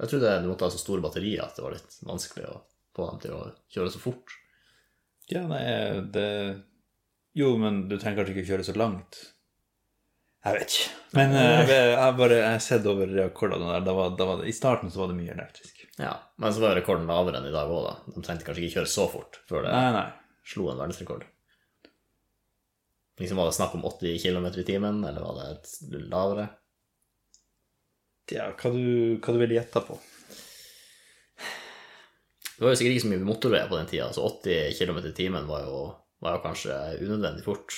Jeg 0.02 0.11
trodde 0.11 0.31
du 0.42 0.49
måtte 0.50 0.66
ha 0.66 0.71
så 0.71 0.81
store 0.81 1.02
batterier 1.02 1.45
at 1.45 1.54
det 1.57 1.62
var 1.62 1.75
litt 1.76 1.99
vanskelig 2.02 2.47
å 2.50 2.61
få 2.97 3.04
dem 3.11 3.21
til 3.23 3.35
å 3.37 3.42
kjøre 3.71 3.90
så 3.95 4.00
fort. 4.02 4.33
Ja, 5.31 5.45
nei, 5.47 5.61
det 6.14 6.62
Jo, 7.38 7.52
men 7.57 7.88
du 7.88 7.95
trenger 7.99 8.25
kanskje 8.25 8.35
ikke 8.35 8.49
kjøre 8.50 8.66
så 8.66 8.75
langt. 8.76 9.21
Jeg 10.45 10.59
vet 10.59 10.75
ikke. 10.75 10.88
Men 11.16 11.37
eh, 11.38 11.50
jeg, 11.52 11.69
jeg, 11.71 11.92
jeg 11.95 12.16
bare 12.19 12.40
jeg 12.40 12.50
har 12.50 12.64
sett 12.66 12.88
over 12.90 13.14
rekordene 13.14 13.71
der. 13.71 13.85
Da 13.87 13.95
var, 13.95 14.16
da 14.19 14.26
var 14.26 14.40
det, 14.42 14.50
I 14.50 14.57
starten 14.57 14.90
så 14.90 15.04
var 15.04 15.12
det 15.12 15.19
mye 15.21 15.37
elektrisk. 15.37 15.82
Ja, 16.00 16.14
Men 16.40 16.54
så 16.54 16.62
var 16.62 16.75
rekorden 16.78 17.06
lavere 17.11 17.37
enn 17.42 17.50
i 17.50 17.52
dag 17.52 17.68
òg, 17.68 17.84
da. 17.84 18.14
De 18.14 18.22
trengte 18.25 18.46
kanskje 18.46 18.64
ikke 18.64 18.78
kjøre 18.80 18.90
så 18.94 19.04
fort 19.12 19.37
før 19.50 19.66
det 19.66 19.75
Nei, 19.75 19.90
nei. 19.92 20.06
slo 20.49 20.70
en 20.72 20.80
verdensrekord. 20.80 21.26
Liksom 23.20 23.37
Var 23.38 23.50
det 23.50 23.56
snakk 23.58 23.75
om 23.76 23.84
80 23.84 24.16
km 24.22 24.46
i 24.49 24.64
timen, 24.66 25.02
eller 25.04 25.20
var 25.20 25.37
det 25.37 25.49
et 25.52 26.06
lavere? 26.08 26.49
Ja, 28.32 28.49
hva 28.56 28.70
du, 28.72 29.18
hva 29.20 29.34
du 29.34 29.40
vil 29.42 29.52
gjette 29.58 29.82
på? 29.84 29.99
Det 32.56 32.64
var 32.64 32.72
jo 32.72 32.78
sikkert 32.78 32.94
ikke 32.96 33.04
så 33.04 33.11
mye 33.11 33.26
motorveier 33.26 33.68
på 33.68 33.76
den 33.78 33.88
tida, 33.90 34.08
så 34.14 34.25
80 34.28 34.76
km 34.78 35.00
i 35.11 35.14
timen 35.16 35.49
var 35.50 35.64
jo, 35.66 35.78
var 36.22 36.37
jo 36.38 36.42
kanskje 36.44 36.76
unødvendig 37.02 37.44
fort. 37.44 37.75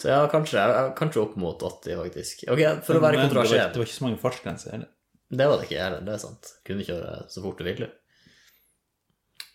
Så 0.00 0.08
ja, 0.12 0.20
kanskje, 0.32 0.62
kanskje 0.98 1.22
opp 1.24 1.36
mot 1.40 1.60
80, 1.64 1.96
faktisk. 2.00 2.44
Ok, 2.52 2.60
For 2.86 2.96
å 2.98 3.02
være 3.02 3.22
kontroversiell 3.24 3.72
det 3.72 3.80
var 3.80 3.88
ikke 3.88 3.98
så 3.98 4.06
mange 4.06 4.20
fartsgrenser 4.22 4.76
heller. 4.76 4.90
Det 5.32 5.48
var 5.48 5.58
det 5.58 5.66
ikke 5.68 5.80
heller, 5.80 6.04
det 6.04 6.12
er 6.12 6.20
sant. 6.20 6.54
Kunne 6.66 6.84
kjøre 6.84 7.12
så 7.32 7.42
fort 7.44 7.60
du 7.60 7.64
ville. 7.64 7.88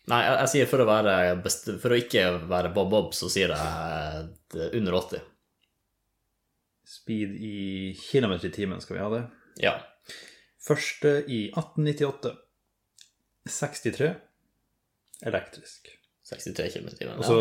Nei, 0.07 0.21
jeg, 0.23 0.35
jeg 0.39 0.51
sier 0.53 0.69
for 0.71 0.81
å 0.81 0.87
være 0.87 1.15
best, 1.43 1.67
For 1.83 1.93
å 1.93 1.99
ikke 1.99 2.23
være 2.47 2.71
Bob 2.75 2.89
Bob, 2.93 3.11
så 3.15 3.29
sier 3.31 3.51
jeg 3.53 4.29
eh, 4.55 4.71
under 4.79 4.97
80. 5.01 5.25
Speed 6.87 7.35
i 7.43 7.57
kilometer 7.99 8.47
i 8.49 8.55
timen 8.55 8.81
skal 8.81 8.97
vi 8.97 9.03
ha 9.03 9.11
det. 9.11 9.21
Ja. 9.61 9.75
Første 10.63 11.19
i 11.27 11.47
1898. 11.51 12.33
63. 13.47 14.09
elektrisk. 15.27 15.91
63 16.27 16.71
km 16.73 16.87
i 16.87 16.97
timen. 16.97 17.13
Ja. 17.13 17.19
Og 17.19 17.27
så 17.27 17.37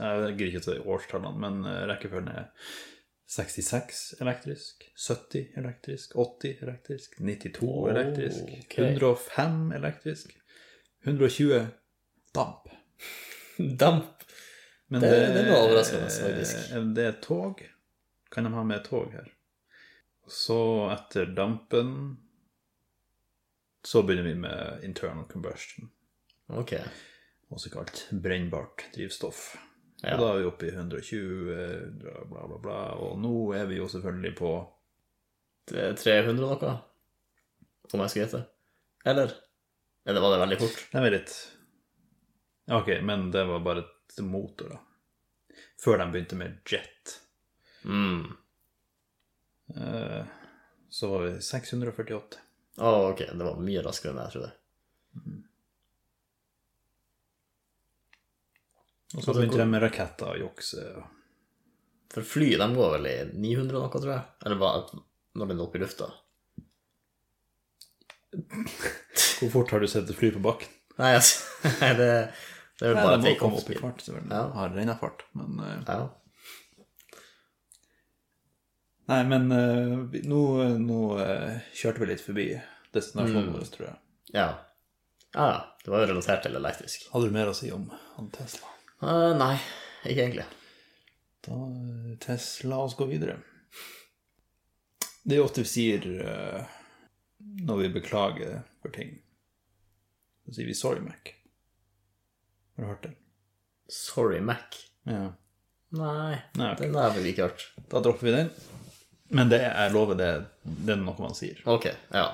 Jeg 0.00 0.36
gidder 0.38 0.48
ikke 0.48 0.62
å 0.62 0.66
si 0.66 0.78
årstallene, 0.96 1.42
men 1.42 1.66
eh, 1.66 1.82
rekkefølgen 1.90 2.32
er 2.32 2.48
66 3.26 4.14
elektrisk, 4.20 4.84
70 4.96 5.48
elektrisk, 5.56 6.12
80 6.16 6.62
elektrisk, 6.62 7.16
92 7.18 7.62
oh, 7.68 7.90
elektrisk, 7.90 8.42
okay. 8.42 8.92
105 8.92 9.72
elektrisk, 9.72 10.36
120 11.04 11.66
damp. 12.34 12.68
Damp. 13.78 14.22
Men 14.88 15.00
Det- 15.00 15.10
det 15.10 15.40
er 15.40 15.48
noe 15.50 15.58
overraskende, 15.64 16.10
faktisk. 16.10 16.70
eh, 16.72 16.82
Det 16.94 17.04
er 17.04 17.12
tog. 17.22 17.62
Kan 18.30 18.44
de 18.44 18.50
ha 18.50 18.62
med 18.64 18.84
tog 18.84 19.12
her? 19.12 19.26
Så 20.28 20.90
etter 20.92 21.26
dampen 21.34 22.16
så 23.86 24.02
begynner 24.02 24.22
vi 24.22 24.34
med 24.34 24.80
internal 24.84 25.24
combustion, 25.30 25.90
Ok. 26.48 26.72
også 27.50 27.70
kalt 27.70 28.08
brennbart 28.22 28.84
drivstoff. 28.94 29.56
Ja. 30.02 30.14
Og 30.14 30.20
da 30.20 30.26
er 30.34 30.38
vi 30.42 30.48
oppe 30.50 30.66
i 30.68 30.72
120, 30.74 31.54
bla, 32.00 32.42
bla, 32.46 32.58
bla. 32.62 32.80
Og 33.00 33.16
nå 33.22 33.32
er 33.56 33.64
vi 33.70 33.78
jo 33.80 33.86
selvfølgelig 33.88 34.34
på 34.38 34.50
Det 35.72 35.82
er 35.82 35.96
300 35.98 36.36
noe, 36.42 36.74
om 37.92 38.02
jeg 38.04 38.12
skal 38.12 38.22
gjette. 38.24 38.42
Eller? 39.08 39.32
Eller 40.06 40.22
var 40.22 40.34
det 40.34 40.42
veldig 40.44 40.58
fort? 40.60 40.82
Det 40.92 41.02
vent 41.02 41.14
litt 41.16 41.36
Ok, 42.76 42.88
men 43.06 43.30
det 43.30 43.44
var 43.46 43.62
bare 43.62 43.84
et 43.86 44.18
motor, 44.26 44.74
da. 44.74 44.80
Før 45.82 46.00
de 46.00 46.06
begynte 46.10 46.38
med 46.38 46.56
jet. 46.66 47.16
Mm. 47.86 48.24
Eh, 49.76 50.24
Så 50.90 51.10
var 51.10 51.22
vi 51.26 51.36
648. 51.42 52.40
Å, 52.78 52.90
ok. 53.12 53.22
Det 53.32 53.44
var 53.46 53.60
mye 53.62 53.82
raskere 53.86 54.12
enn 54.14 54.22
jeg 54.24 54.34
trodde. 54.34 54.52
Og 59.16 59.24
så 59.24 59.32
begynte 59.34 59.56
de 59.62 59.66
med 59.70 59.82
raketter 59.82 60.28
og 60.34 60.38
jukse. 60.42 60.82
og- 60.96 61.06
For 62.12 62.22
fly, 62.22 62.50
de 62.60 62.66
går 62.76 62.90
vel 62.98 63.06
i 63.10 63.16
900 63.32 63.72
noe, 63.80 63.88
tror 63.90 64.12
jeg? 64.12 64.24
Eller 64.46 64.56
hva, 64.60 64.70
når 65.36 65.48
den 65.50 65.58
er 65.60 65.64
oppe 65.66 65.78
i 65.78 65.82
lufta? 65.82 66.10
Hvor 69.40 69.50
fort 69.52 69.70
har 69.72 69.80
du 69.80 69.86
sett 69.88 70.08
et 70.10 70.16
fly 70.16 70.30
på 70.34 70.40
bakken? 70.44 70.68
Nei, 70.98 71.14
altså, 71.16 71.44
det, 71.98 72.06
det 72.80 72.86
er 72.88 72.92
vel 72.92 72.96
bare 73.02 73.18
selvfølgelig. 73.20 74.30
Ja. 74.32 74.42
Har 74.56 74.70
regna 74.76 74.94
fart, 75.00 75.24
men 75.36 75.58
eh, 75.60 75.82
Ja. 75.88 76.06
Nei, 79.06 79.20
men 79.30 79.44
uh, 79.52 80.16
nå, 80.26 80.40
nå 80.82 81.00
uh, 81.20 81.58
kjørte 81.78 82.02
vi 82.02 82.08
litt 82.10 82.24
forbi 82.24 82.46
destinasjonen 82.96 83.52
Mm. 83.54 83.68
tror 83.76 83.86
jeg. 83.90 83.98
ja. 84.34 84.48
Ja, 85.36 85.46
ja. 85.52 85.58
Det 85.84 85.90
var 85.92 86.00
jo 86.02 86.06
relatert 86.14 86.42
til 86.46 86.56
elektrisk. 86.56 87.02
Hadde 87.12 87.28
du 87.28 87.34
mer 87.34 87.50
å 87.50 87.54
si 87.54 87.68
om 87.70 87.84
om 88.18 88.30
Tesla? 88.32 88.66
Eh, 89.02 89.32
nei, 89.36 89.56
ikke 90.04 90.22
egentlig. 90.22 90.46
Da 91.46 91.58
Tess, 92.20 92.64
la 92.64 92.78
oss 92.84 92.96
gå 92.96 93.06
videre. 93.10 93.36
Det 95.26 95.36
er 95.36 95.40
jo 95.42 95.46
ofte 95.48 95.64
vi 95.64 95.68
sier 95.68 96.06
uh, 96.22 96.62
når 97.66 97.80
vi 97.82 97.92
beklager 97.98 98.60
for 98.82 98.94
ting. 98.94 99.16
Så 100.46 100.54
sier 100.54 100.68
vi 100.68 100.74
'sorry, 100.74 101.02
Mac'. 101.02 101.32
Har 102.76 102.84
du 102.84 102.88
hørt 102.88 103.02
den? 103.02 103.16
Sorry, 103.88 104.40
Mac. 104.40 104.78
Ja. 105.02 105.32
Nei, 105.96 106.38
Nei, 106.54 106.72
okay. 106.72 106.86
den 106.86 106.94
har 106.94 107.10
jeg 107.10 107.16
vel 107.18 107.28
ikke 107.30 107.48
hørt. 107.48 107.66
Da 107.90 108.00
dropper 108.02 108.26
vi 108.26 108.34
den. 108.36 108.50
Men 109.28 109.50
det, 109.50 109.60
jeg 109.62 109.92
lover 109.94 110.18
det, 110.18 110.30
det 110.62 110.94
er 110.94 111.00
noe 111.02 111.18
man 111.18 111.34
sier. 111.34 111.58
Ok, 111.66 111.90
ja. 112.14 112.28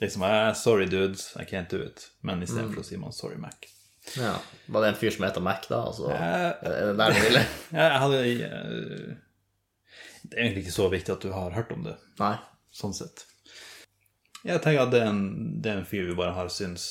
Liksom, 0.00 0.26
'Sorry, 0.54 0.86
dudes, 0.90 1.32
I 1.36 1.44
can't 1.46 1.70
do 1.70 1.82
it'. 1.82 2.10
Men 2.20 2.42
istedenfor 2.42 2.82
å 2.82 2.86
si 2.86 2.96
man 2.98 3.12
'sorry, 3.12 3.38
Mac'. 3.38 3.73
Ja. 4.20 4.34
Var 4.66 4.84
det 4.84 4.88
en 4.88 4.98
fyr 5.00 5.10
som 5.14 5.24
heter 5.26 5.44
Mac, 5.44 5.66
da? 5.68 5.82
Altså, 5.90 6.10
er 6.14 6.88
det 6.90 6.96
der 7.00 7.14
du 7.14 7.20
ville? 7.24 7.44
Jeg 7.80 8.00
hadde 8.04 8.20
eh, 8.24 9.14
Det 10.24 10.36
er 10.36 10.42
egentlig 10.44 10.64
ikke 10.64 10.76
så 10.76 10.88
viktig 10.92 11.14
at 11.14 11.24
du 11.24 11.32
har 11.34 11.56
hørt 11.56 11.72
om 11.74 11.84
det, 11.86 11.96
Nei. 12.20 12.36
sånn 12.74 12.94
sett. 12.96 13.26
Jeg 14.44 14.60
tenker 14.64 14.84
at 14.84 14.92
det 14.92 15.02
er 15.02 15.10
en, 15.10 15.24
det 15.64 15.72
er 15.72 15.80
en 15.80 15.88
fyr 15.88 16.08
vi 16.10 16.16
bare 16.18 16.36
har 16.36 16.50
syntes 16.52 16.86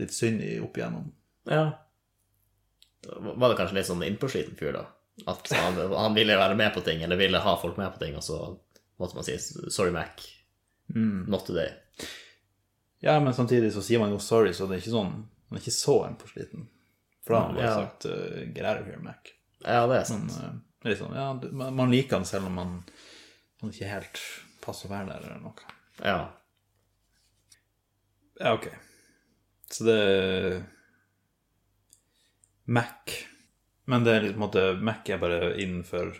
litt 0.00 0.12
synd 0.12 0.42
i 0.44 0.56
opp 0.60 0.76
igjennom. 0.76 1.10
Ja. 1.48 1.66
Var 3.06 3.48
det 3.48 3.56
kanskje 3.58 3.76
litt 3.78 3.88
sånn 3.88 4.04
innpåsliten 4.04 4.56
fyr, 4.58 4.72
da? 4.76 4.86
At 5.30 5.48
han, 5.56 5.78
han 5.92 6.16
ville 6.16 6.36
være 6.36 6.56
med 6.58 6.74
på 6.74 6.82
ting, 6.84 7.00
eller 7.04 7.20
ville 7.20 7.40
ha 7.40 7.54
folk 7.60 7.78
med 7.80 7.92
på 7.94 8.02
ting, 8.02 8.16
og 8.18 8.24
så 8.24 8.40
måtte 9.00 9.16
man 9.16 9.24
si 9.24 9.36
'sorry, 9.38 9.92
Mac'. 9.92 10.26
Not 10.92 11.46
today. 11.46 11.72
Ja, 13.04 13.20
men 13.20 13.34
samtidig 13.34 13.72
så 13.72 13.82
sier 13.84 13.98
man 14.00 14.12
jo 14.12 14.18
'sorry', 14.20 14.52
så 14.52 14.66
det 14.66 14.76
er 14.76 14.84
ikke 14.84 14.96
sånn 14.96 15.14
Man 15.48 15.58
er 15.58 15.62
ikke 15.62 15.74
så 15.76 15.96
innpåsliten. 16.08 16.68
For 17.26 17.34
da 17.34 17.40
har 17.40 17.52
han 17.52 17.62
Ja. 17.62 17.74
sagt 17.74 18.06
uh, 18.06 18.42
'get 18.52 18.64
out 18.66 18.80
of 18.80 18.86
here, 18.86 18.98
Mac'. 19.02 19.32
Ja, 19.64 19.86
det 19.86 19.96
er 20.00 20.04
sant. 20.04 20.32
Men, 20.36 20.62
uh, 20.84 20.88
liksom, 20.90 21.08
sånn, 21.12 21.16
ja, 21.16 21.50
man, 21.52 21.74
man 21.76 21.90
liker 21.90 22.16
han 22.16 22.24
selv 22.26 22.46
om 22.46 22.58
han, 22.58 22.74
han 23.60 23.70
ikke 23.72 23.88
helt 23.90 24.20
passer 24.60 24.88
å 24.88 24.92
være 24.92 25.06
der 25.12 25.26
eller 25.26 25.40
noe. 25.40 25.54
Ja. 26.02 26.18
Ja, 28.40 28.52
ok. 28.54 28.68
Så 29.70 29.84
det 29.86 29.96
er 29.96 30.62
Mac. 32.66 33.16
Men 33.86 34.04
det 34.04 34.12
er 34.16 34.20
litt 34.26 34.34
på 34.36 34.40
en 34.42 34.46
måte 34.48 34.64
Mac 34.82 35.08
er 35.10 35.18
bare 35.22 35.54
innenfor 35.62 36.12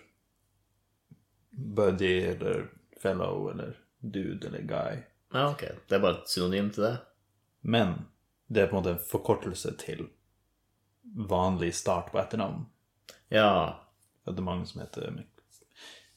buddy 1.50 2.12
eller 2.32 2.68
fellow 3.02 3.48
eller 3.50 3.76
dude 4.00 4.46
eller 4.46 4.62
guy. 4.62 5.02
ja, 5.32 5.48
ok. 5.50 5.60
Det 5.88 5.96
er 5.96 6.00
bare 6.04 6.20
et 6.22 6.28
synonym 6.30 6.70
til 6.70 6.84
det? 6.86 6.94
Men 7.62 7.94
det 8.48 8.62
er 8.62 8.68
på 8.70 8.76
en 8.76 8.82
måte 8.82 8.94
en 8.94 9.08
forkortelse 9.10 9.72
til 9.80 10.06
vanlig 11.16 11.72
start 11.74 12.12
på 12.12 12.20
etternavn. 12.20 12.66
Ja. 13.32 13.48
Det 14.26 14.34
er 14.36 14.46
mange 14.46 14.66
som 14.66 14.82
heter 14.82 15.22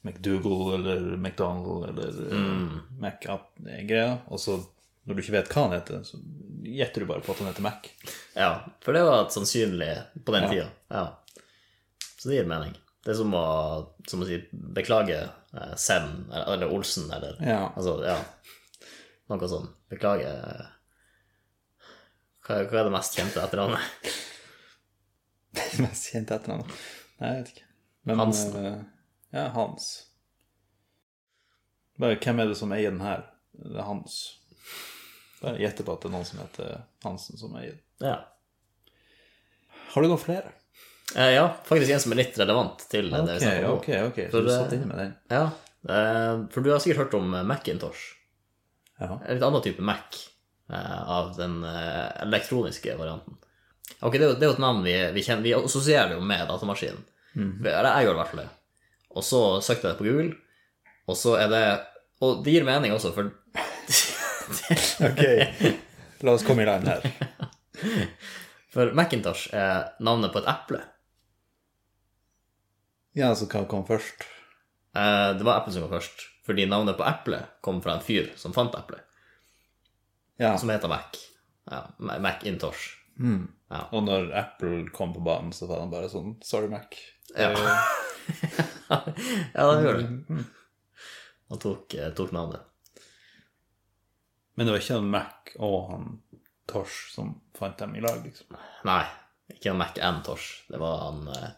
McDougal 0.02 0.74
eller 0.80 1.18
McDonald 1.18 1.90
eller 1.90 2.36
mm. 2.36 2.80
Mac 3.02 3.26
at 3.30 3.50
er 3.68 3.86
greia. 3.90 4.18
Og 4.30 4.40
så, 4.42 4.58
når 5.06 5.16
du 5.18 5.24
ikke 5.24 5.36
vet 5.38 5.52
hva 5.54 5.66
han 5.68 5.76
heter, 5.78 6.04
så 6.08 6.20
gjetter 6.66 7.04
du 7.04 7.10
bare 7.10 7.24
på 7.26 7.34
at 7.34 7.42
han 7.44 7.50
heter 7.52 7.66
Mac. 7.66 7.90
ja. 8.36 8.52
For 8.86 8.96
det 8.96 9.04
var 9.08 9.30
sannsynlig 9.34 9.92
på 10.26 10.36
den 10.36 10.44
Ja. 10.48 10.50
tida. 10.54 10.68
Ja. 10.90 11.06
Så 12.20 12.30
det 12.30 12.40
gir 12.40 12.50
mening. 12.50 12.74
Det 13.06 13.14
er 13.14 13.20
som 13.22 13.34
å, 13.34 13.46
som 14.08 14.22
å 14.24 14.28
si 14.28 14.42
beklage 14.52 15.16
eh, 15.24 15.76
Sem 15.80 16.26
eller, 16.36 16.68
Olsen 16.68 17.08
eller 17.16 17.38
Ja. 17.40 17.72
Altså, 17.76 17.94
ja. 18.04 18.18
Noe 19.30 19.48
sånn. 19.48 19.70
Beklage 19.90 20.28
eh, 20.28 20.66
hva, 22.50 22.58
hva 22.65 22.79
er 22.82 22.88
det 22.89 22.94
mest 22.98 23.15
kjente 23.20 23.41
etternavnet? 23.46 23.79
Det 25.60 25.79
mest 25.82 26.10
kjente 26.12 26.36
etternavnet? 26.36 26.74
Nei, 27.20 27.29
jeg 27.34 27.39
vet 27.44 27.50
ikke. 27.56 27.65
Men, 28.10 28.20
Hansen. 28.22 28.56
Uh, 28.58 28.84
ja, 29.36 29.48
Hans. 29.56 29.88
Bare, 32.00 32.18
hvem 32.22 32.39
er 32.44 32.51
det 32.51 32.58
som 32.60 32.72
eier 32.75 32.94
den 32.94 33.01
her? 33.03 33.25
Det 33.60 33.75
er 33.79 33.88
Hans. 33.88 34.18
Bare 35.41 35.60
gjette 35.62 35.84
på 35.88 35.94
at 35.96 36.03
det 36.03 36.10
er 36.10 36.13
noen 36.15 36.27
som 36.27 36.39
heter 36.44 36.77
Hansen 37.06 37.39
som 37.41 37.56
eier 37.60 37.75
den. 37.75 37.84
Ja. 38.08 38.18
Har 39.94 40.06
du 40.06 40.10
noen 40.12 40.22
flere? 40.22 40.53
Eh, 41.18 41.32
ja, 41.34 41.48
faktisk 41.65 41.91
en 41.96 42.01
som 42.03 42.13
er 42.13 42.20
litt 42.22 42.38
relevant 42.39 42.84
til 42.91 43.08
det 43.10 43.20
vi 43.25 43.34
Ok, 43.34 43.41
snakker 43.41 43.65
om. 43.70 43.77
ok, 43.79 43.89
ok. 44.12 44.20
Så 44.27 44.32
For 44.36 44.46
du 44.46 44.48
det- 44.51 44.58
satt 44.60 44.75
inne 44.77 44.89
med 44.91 45.00
den? 45.01 45.13
Ja, 45.34 45.44
eh, 45.89 46.34
for 46.53 46.62
du 46.62 46.70
har 46.72 46.79
sikkert 46.84 47.01
hørt 47.08 47.18
om 47.20 47.34
eh, 47.34 47.44
Macintosh. 47.50 48.03
Ja. 49.00 49.15
En 49.25 49.34
litt 49.39 49.44
annen 49.48 49.63
type 49.65 49.82
Mac 49.82 50.20
eh, 50.20 50.27
av 50.78 51.32
den 51.38 51.64
eh, 51.66 52.08
elektroniske 52.26 52.96
varianten. 53.00 53.38
Ok, 54.00 54.16
det 54.16 54.24
er 54.24 54.28
jo, 54.30 54.36
det 54.38 54.46
er 54.46 54.52
jo 54.52 54.58
et 54.58 54.64
navn 54.64 54.84
vi, 54.86 54.96
vi 55.16 55.24
kjenner, 55.26 55.46
vi 55.46 55.56
assosierer 55.58 56.14
jo 56.16 56.22
med 56.26 56.46
datamaskinen. 56.48 57.02
Eller 57.40 57.90
jeg 57.90 58.08
gjør 58.08 58.18
i 58.18 58.20
hvert 58.20 58.32
fall 58.34 58.44
det. 58.44 58.50
Og 59.18 59.26
så 59.26 59.42
søkte 59.66 59.88
jeg 59.88 59.96
det 59.96 60.00
på 60.00 60.08
Google, 60.08 60.34
og 61.10 61.18
så 61.18 61.36
er 61.42 61.50
det 61.50 61.64
Og 62.22 62.44
det 62.44 62.54
gir 62.54 62.66
mening 62.68 62.92
også, 62.94 63.14
for 63.16 63.32
Ok, 65.08 65.24
la 66.26 66.34
oss 66.34 66.46
komme 66.46 66.66
i 66.66 66.68
land 66.70 66.90
her. 66.90 67.06
For 68.74 68.92
Macintosh 68.94 69.50
er 69.56 69.96
navnet 70.06 70.34
på 70.34 70.42
et 70.44 70.50
eple. 70.52 70.82
Ja, 73.18 73.32
altså 73.32 73.48
hva 73.50 73.64
kom 73.70 73.86
først? 73.88 74.28
Eh, 74.94 75.30
det 75.38 75.46
var 75.46 75.62
eplet 75.62 75.76
som 75.76 75.86
kom 75.86 75.96
først, 75.96 76.26
fordi 76.46 76.68
navnet 76.70 76.98
på 77.00 77.08
eplet 77.08 77.50
kom 77.66 77.82
fra 77.82 77.98
en 77.98 78.06
fyr 78.06 78.30
som 78.38 78.54
fant 78.54 78.76
eplet, 78.78 79.02
Ja, 80.39 80.58
som 80.58 80.69
heter 80.72 80.88
Mac. 80.88 81.17
Ja, 81.69 81.88
Macintosh. 81.98 82.96
Mm. 83.19 83.48
Ja. 83.69 83.81
og 83.91 84.03
når 84.08 84.31
Apple 84.39 84.86
kom 84.96 85.12
på 85.13 85.19
banen, 85.19 85.51
så 85.53 85.67
var 85.67 85.81
han 85.84 85.91
bare 85.91 86.08
sånn 86.10 86.38
Sorry, 86.46 86.69
Mac. 86.72 86.96
Ja. 87.36 87.50
Eh, 87.51 87.89
ja, 89.53 89.65
det 89.67 89.81
gjør 89.84 90.00
det. 90.00 90.46
Han 91.51 91.62
tok, 91.62 91.93
eh, 91.93 92.13
tok 92.15 92.31
navnet. 92.34 92.63
Men 94.55 94.67
det 94.67 94.74
var 94.74 94.84
ikke 94.84 95.00
han 95.01 95.12
Mac 95.12 95.51
og 95.60 95.77
han 95.91 96.08
Tosh 96.69 97.10
som 97.13 97.34
fant 97.58 97.77
dem 97.81 97.98
i 97.98 98.03
lag, 98.05 98.22
liksom. 98.24 98.55
Nei, 98.88 99.03
ikke 99.51 99.74
en 99.74 99.81
Mac 99.81 100.00
and 100.05 100.24
Tosh. 100.25 100.63
Det 100.72 100.79
var 100.79 101.03
han 101.03 101.27
eh, 101.34 101.50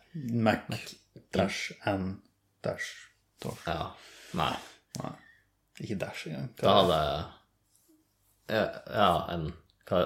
Mac, 0.41 0.73
dash 1.35 1.75
and 1.85 2.17
dash 2.65 2.89
Tosh. 3.43 3.61
Ja. 3.69 3.91
Nei. 4.41 4.55
Nei, 4.97 5.13
ikke 5.83 5.99
dash 6.01 6.25
engang. 6.31 6.49
Da 6.57 6.75
hadde 6.79 6.99
ja, 8.51 8.65
ja, 8.91 9.09
en 9.33 9.47
hva, 9.89 10.01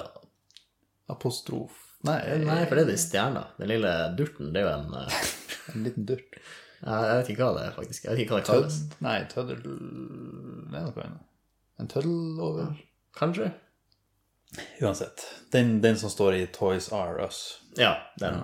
Apostrof. 1.12 1.82
Nei, 2.06 2.20
Nei, 2.44 2.60
for 2.70 2.78
det 2.78 2.86
er 2.86 2.92
de 2.92 2.98
stjerna. 3.02 3.44
Den 3.58 3.72
lille 3.74 3.92
durten, 4.18 4.52
det 4.54 4.62
er 4.62 4.68
jo 4.68 4.74
en 4.78 4.96
eh, 5.02 5.20
en 5.74 5.86
liten 5.88 6.06
durt. 6.10 6.38
Jeg 6.86 7.06
jeg 7.10 7.20
vet 7.20 7.30
ikke 7.34 7.46
hva 7.48 7.54
det 7.58 7.64
er, 7.66 7.76
faktisk. 7.80 8.06
Jeg 8.06 8.12
vet 8.14 8.24
ikke 8.26 8.36
hva 8.36 8.42
det 8.42 8.50
kalles. 8.50 8.80
Tødd? 8.82 8.98
Nei, 9.06 9.16
tøddel 9.32 9.62
Det 9.66 10.80
er 10.80 10.84
noe 10.90 11.06
annet. 11.06 11.24
En 11.82 11.90
tøddel 11.92 12.42
over 12.46 12.76
Kanskje? 13.18 13.48
Uansett. 14.84 15.24
Den, 15.52 15.80
den 15.82 15.98
som 16.00 16.12
står 16.12 16.36
i 16.38 16.44
Toys 16.54 16.92
R 16.94 17.18
Us. 17.26 17.40
Ja, 17.80 17.96
den. 18.22 18.44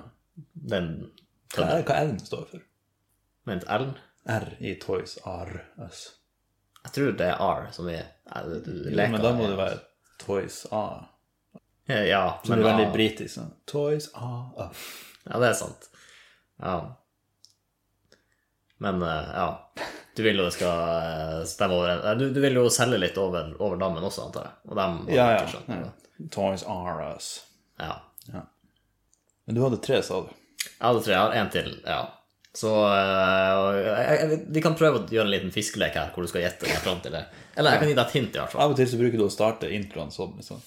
Den 0.53 0.89
Hva 1.53 1.67
er 1.77 1.85
hva 1.87 1.99
R-en 2.05 2.19
står 2.23 2.47
for? 2.49 2.63
Vent, 3.47 3.65
L? 3.67 3.91
R 4.31 4.47
i 4.63 4.73
Toys 4.81 5.17
R 5.27 5.53
Us. 5.85 6.03
Jeg 6.81 6.95
tror 6.95 7.15
det 7.19 7.27
er 7.29 7.41
R 7.45 7.69
som 7.75 7.89
er 7.91 8.01
eh, 8.01 8.41
Jo, 8.47 8.91
leker. 8.95 9.13
men 9.13 9.23
da 9.23 9.33
må 9.37 9.47
det 9.51 9.57
være 9.59 9.79
Toys 10.25 10.65
A. 10.71 10.83
Ja, 11.91 12.39
Så 12.43 12.49
men 12.53 12.59
det 12.61 12.65
er 12.67 12.71
veldig 12.77 12.91
britisk. 12.93 13.33
Sånn. 13.35 13.51
Toys 13.67 14.09
Are. 14.15 14.69
Ja, 15.27 15.39
det 15.41 15.47
er 15.49 15.53
sant. 15.59 15.89
Ja. 16.61 16.75
Men 18.77 19.01
eh, 19.01 19.31
ja. 19.35 19.47
Du 20.15 20.23
vil 20.25 20.37
jo 20.41 20.45
det 20.47 20.53
skal 20.55 20.79
eh, 21.01 21.41
stemme 21.47 21.75
over 21.77 21.91
eh, 22.11 22.15
du, 22.19 22.25
du 22.35 22.39
vil 22.43 22.57
jo 22.59 22.65
selge 22.73 22.97
litt 22.99 23.17
over, 23.21 23.51
over 23.63 23.77
dammen 23.79 24.03
også, 24.03 24.25
antar 24.29 24.47
jeg. 24.47 24.55
Og 24.71 24.79
dem 24.79 24.97
har 25.07 25.13
Ja, 25.15 25.27
ja. 25.31 25.41
ikke 25.41 25.51
skjønt. 25.55 25.69
ja. 25.75 26.27
Toys 26.33 26.63
R 26.69 27.03
Us. 27.15 27.29
ja. 27.81 27.93
Men 29.45 29.55
du 29.57 29.61
hadde 29.63 29.79
tre, 29.81 30.01
sa 30.05 30.19
du? 30.21 30.33
Jeg 30.61 30.81
hadde 30.85 30.99
tre. 31.03 31.13
Jeg 31.15 31.21
har 31.21 31.37
én 31.41 31.47
til. 31.51 31.71
Ja. 31.85 32.01
Så 32.51 32.67
jeg, 32.67 34.39
vi 34.51 34.61
kan 34.63 34.73
prøve 34.75 34.99
å 34.99 35.05
gjøre 35.07 35.23
en 35.29 35.31
liten 35.31 35.53
fiskelek 35.55 35.95
her, 35.95 36.09
hvor 36.11 36.25
du 36.25 36.31
skal 36.31 36.43
gjette 36.43 36.67
deg 36.67 36.81
fram 36.83 36.99
til 37.03 37.13
det. 37.15 37.21
Eller 37.55 37.77
jeg 37.77 37.83
kan 37.83 37.91
gi 37.91 37.95
deg 37.95 38.03
et 38.03 38.15
hint, 38.17 38.35
i 38.35 38.41
hvert 38.41 38.51
fall. 38.51 38.63
Av 38.65 38.73
og 38.73 38.79
til 38.79 38.89
så 38.91 38.99
bruker 38.99 39.21
du 39.21 39.23
å 39.23 39.31
starte 39.31 39.69
introen 39.71 40.11
sånn. 40.11 40.33
Liksom. 40.39 40.59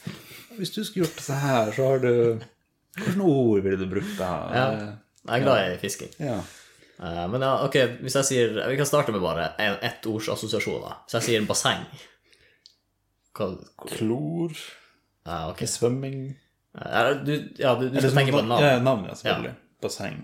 Hvis 0.57 0.73
du 0.73 0.81
skulle 0.85 1.05
gjort 1.05 1.21
det 1.21 1.39
her, 1.45 1.73
så 1.77 1.89
har 1.91 2.05
du 2.05 2.13
Hvilke 2.95 3.27
ord 3.27 3.65
ville 3.65 3.77
du 3.81 3.89
brukt 3.91 4.13
da? 4.21 4.29
Ja. 4.55 4.67
Jeg 5.25 5.41
er 5.41 5.45
glad 5.45 5.73
i 5.73 5.79
fisking. 5.83 6.13
Ja. 6.23 6.37
Uh, 6.95 7.25
men 7.33 7.43
ja, 7.43 7.57
ok, 7.67 7.75
hvis 8.05 8.15
jeg 8.21 8.27
sier 8.29 8.53
Vi 8.71 8.77
kan 8.79 8.87
starte 8.87 9.11
med 9.11 9.19
bare 9.25 9.49
ett 9.59 10.07
ords 10.07 10.29
assosiasjoner. 10.31 11.01
Så 11.11 11.19
jeg 11.19 11.27
sier 11.27 11.49
basseng. 11.49 11.83
Hva 13.35 13.51
Klor 13.91 14.55
ja, 15.25 15.49
okay. 15.51 15.67
Svømming 15.69 16.37
Eh, 16.75 17.11
Du, 17.23 17.33
ja, 17.59 17.75
du, 17.79 17.89
du 17.89 18.01
skal 18.01 18.17
tenke 18.17 18.33
på 18.35 18.41
sånn- 18.41 18.49
navn. 18.51 18.65
Ja, 18.67 18.79
navn, 18.83 19.05
ja, 19.07 19.15
selvfølgelig. 19.15 19.53
Basseng. 19.85 20.17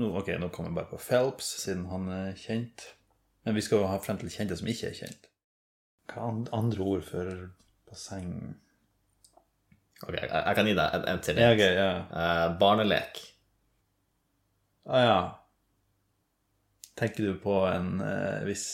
Nå, 0.00 0.08
ok, 0.16 0.32
nå 0.40 0.48
kommer 0.48 0.70
jeg 0.70 0.78
bare 0.78 0.90
på 0.94 1.00
Phelps, 1.02 1.48
siden 1.60 1.84
han 1.90 2.08
er 2.14 2.36
kjent. 2.38 2.86
Men 3.44 3.56
vi 3.56 3.64
skal 3.64 3.82
jo 3.82 3.90
ha 3.90 3.98
frem 4.00 4.20
til 4.20 4.32
kjente 4.32 4.56
som 4.56 4.68
ikke 4.70 4.90
er 4.90 4.96
kjent. 4.96 5.28
Hva 6.10 6.28
er 6.30 6.54
andre 6.56 6.86
ord 6.92 7.04
for 7.06 7.42
basseng? 7.88 8.30
Ok, 10.00 10.14
jeg, 10.16 10.30
jeg 10.30 10.56
kan 10.56 10.70
gi 10.70 10.76
deg 10.78 10.96
en, 10.96 11.04
en 11.12 11.20
til. 11.24 11.40
Ja, 11.42 11.50
okay, 11.52 11.76
ja. 11.76 11.90
Eh, 12.22 12.46
barnelek. 12.60 13.20
Ah, 14.88 15.02
ja. 15.04 15.18
Tenker 17.00 17.28
du 17.28 17.36
på 17.42 17.58
en 17.68 18.00
eh, 18.04 18.40
viss 18.48 18.66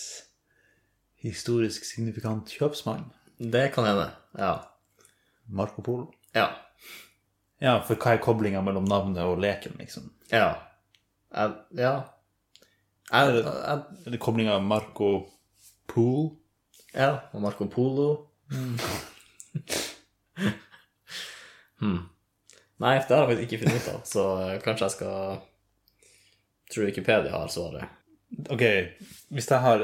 historisk 1.27 1.85
signifikant 1.89 2.51
kjøpsmann? 2.55 3.09
Det 3.39 3.67
kan 3.75 3.89
hende. 3.89 4.07
Ja. 4.39 4.55
Marco 5.51 5.83
Polo? 5.83 6.09
Ja. 6.35 6.49
Ja, 7.63 7.81
for 7.87 7.99
hva 7.99 8.15
er 8.15 8.23
koblinga 8.23 8.63
mellom 8.63 8.87
navnet 8.87 9.23
og 9.25 9.41
leken, 9.43 9.77
liksom? 9.81 10.11
Ja. 10.31 10.55
Jeg, 11.35 11.53
ja. 11.79 11.95
Jeg, 13.11 13.35
jeg, 13.43 13.81
Er 14.07 14.11
det 14.15 14.21
koblinga 14.23 14.59
Marco 14.63 15.11
Pool? 15.87 16.31
ja. 16.95 17.29
Og 17.33 17.43
Marco 17.43 17.67
Polo. 17.71 18.27
hmm. 21.81 22.01
Nei, 22.77 22.99
det 23.01 23.15
har 23.17 23.25
jeg 23.25 23.29
faktisk 23.31 23.47
ikke 23.47 23.61
funnet 23.65 23.83
ut 23.83 23.93
av, 23.95 24.01
så 24.07 24.25
eh, 24.45 24.61
kanskje 24.65 24.85
jeg 24.87 24.95
skal 24.97 25.17
Tror 26.67 26.85
Wikipedia 26.89 27.31
har 27.31 27.49
svaret. 27.53 27.85
Ok, 28.51 28.63
hvis 29.31 29.47
jeg 29.53 29.63
har 29.63 29.79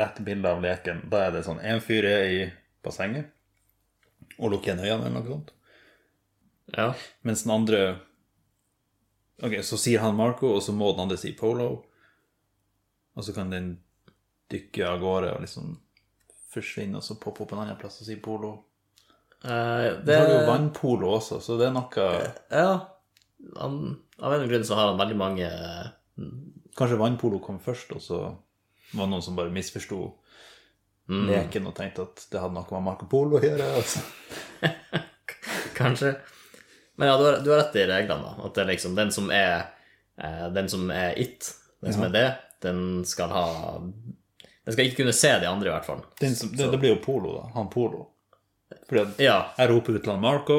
rett 0.00 0.18
bilde 0.26 0.50
av 0.50 0.62
leken, 0.64 1.04
da 1.10 1.16
er 1.28 1.30
det 1.36 1.44
sånn 1.46 1.62
en 1.62 1.80
fyr 1.82 2.04
er 2.10 2.24
i 2.26 2.40
bassenget 2.84 3.30
og 4.34 4.50
lukker 4.50 4.72
igjen 4.72 4.82
øynene 4.82 5.06
eller 5.06 5.14
noe 5.14 5.28
sånt. 5.28 5.52
Ja. 6.74 6.88
Mens 7.22 7.44
den 7.44 7.54
andre 7.54 7.80
Ok, 9.42 9.56
så 9.66 9.78
sier 9.80 9.98
han 10.04 10.14
Marco, 10.16 10.52
og 10.56 10.62
så 10.62 10.72
må 10.76 10.92
den 10.92 11.00
andre 11.06 11.16
si 11.18 11.32
Polo. 11.36 11.70
Og 13.14 13.24
så 13.26 13.34
kan 13.34 13.50
den 13.50 13.72
dykke 14.50 14.86
av 14.86 15.00
gårde 15.02 15.32
og 15.34 15.42
liksom 15.42 15.74
forsvinne, 16.54 17.00
og 17.00 17.02
så 17.06 17.16
poppe 17.18 17.42
opp 17.42 17.52
en 17.56 17.64
annen 17.64 17.78
plass 17.80 18.00
og 18.02 18.06
si 18.08 18.16
Polo. 18.22 18.52
Eh, 19.44 19.90
Så 19.90 20.04
det 20.06 20.16
har 20.18 20.26
du 20.30 20.34
jo 20.36 20.46
vannpolo 20.48 21.10
også, 21.18 21.40
så 21.42 21.58
det 21.60 21.66
er 21.68 21.74
noe 21.74 22.06
Ja. 22.50 22.68
Han, 23.58 24.00
av 24.22 24.32
en 24.32 24.48
grunn 24.48 24.64
så 24.64 24.74
har 24.78 24.86
han 24.88 24.98
veldig 25.00 25.16
mange 25.20 25.48
Kanskje 26.78 26.96
vannpolo 26.96 27.38
kom 27.44 27.58
først, 27.60 27.90
og 27.92 28.00
så 28.02 28.20
var 28.94 29.04
det 29.04 29.10
noen 29.10 29.22
som 29.22 29.36
bare 29.36 29.52
misforsto 29.52 29.98
leken 31.08 31.66
og 31.68 31.74
tenkte 31.76 32.02
at 32.06 32.22
det 32.32 32.40
hadde 32.40 32.54
noe 32.56 32.64
med 32.70 32.82
Marco 32.86 33.06
Polo 33.10 33.36
å 33.36 33.42
gjøre. 33.44 33.66
Altså. 33.76 34.00
Kanskje. 35.78 36.14
Men 36.96 37.08
ja, 37.10 37.16
du 37.18 37.24
har, 37.26 37.38
du 37.42 37.50
har 37.50 37.58
rett 37.64 37.76
i 37.76 37.86
reglene, 37.90 38.22
da. 38.22 38.46
At 38.46 38.54
det 38.54 38.62
er 38.64 38.68
liksom 38.70 38.94
den 38.94 39.10
som 39.14 39.30
er 39.34 39.64
eh, 40.20 40.44
Den 40.54 40.68
som 40.70 40.90
er 40.94 41.16
it, 41.18 41.48
den 41.82 41.92
som 41.96 42.04
er 42.06 42.12
det, 42.14 42.26
den 42.62 42.80
skal 43.04 43.32
ha 43.34 43.46
Den 44.64 44.72
skal 44.72 44.86
ikke 44.86 45.02
kunne 45.02 45.12
se 45.16 45.32
de 45.42 45.48
andre, 45.50 45.68
i 45.68 45.72
hvert 45.74 45.86
fall. 45.88 46.04
Den 46.20 46.36
som, 46.38 46.52
det, 46.56 46.70
det 46.72 46.78
blir 46.80 46.94
jo 46.94 47.00
Polo, 47.04 47.34
da. 47.40 47.48
Han 47.58 47.68
Polo. 47.72 48.06
Fordi 48.88 49.02
at 49.02 49.20
Ja, 49.22 49.38
jeg 49.58 49.70
roper 49.74 49.98
ut 49.98 50.02
til 50.06 50.12
han 50.14 50.22
Marco, 50.22 50.58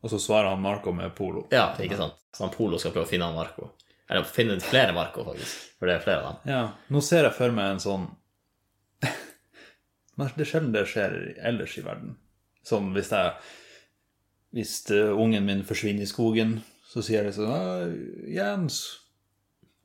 og 0.00 0.10
så 0.12 0.18
svarer 0.20 0.50
han 0.52 0.60
Marco 0.64 0.92
med 0.96 1.14
Polo. 1.16 1.46
ja 1.54 1.70
ikke 1.80 1.96
sant? 1.96 2.18
Så 2.36 2.44
han 2.44 2.52
Polo 2.54 2.78
skal 2.78 2.92
prøve 2.94 3.06
å 3.08 3.10
finne 3.10 3.26
han 3.30 3.38
Marco. 3.38 3.70
Eller 4.10 4.26
finne 4.26 4.58
flere 4.62 4.92
Marco, 4.96 5.22
faktisk. 5.26 5.70
For 5.78 5.86
det 5.88 5.94
er 5.96 6.04
flere 6.04 6.20
av 6.20 6.26
dem. 6.42 6.50
Ja, 6.52 6.60
nå 6.90 7.00
ser 7.04 7.24
jeg 7.28 7.36
for 7.38 7.54
meg 7.54 7.76
en 7.76 7.82
sånn 7.82 8.08
Men 10.18 10.30
det 10.36 10.44
er 10.44 10.50
sjelden 10.50 10.72
det 10.74 10.84
skjer 10.90 11.14
ellers 11.48 11.76
i 11.80 11.84
verden. 11.86 12.16
Sånn 12.66 12.90
hvis 12.96 13.12
jeg 13.14 13.32
Hvis 14.54 14.90
eh, 14.90 15.12
ungen 15.14 15.46
min 15.46 15.62
forsvinner 15.66 16.02
i 16.02 16.10
skogen, 16.10 16.56
så 16.90 17.02
sier 17.06 17.28
jeg 17.28 17.36
sånn 17.36 17.52
«Ah, 17.54 17.84
'Jens'. 18.26 18.80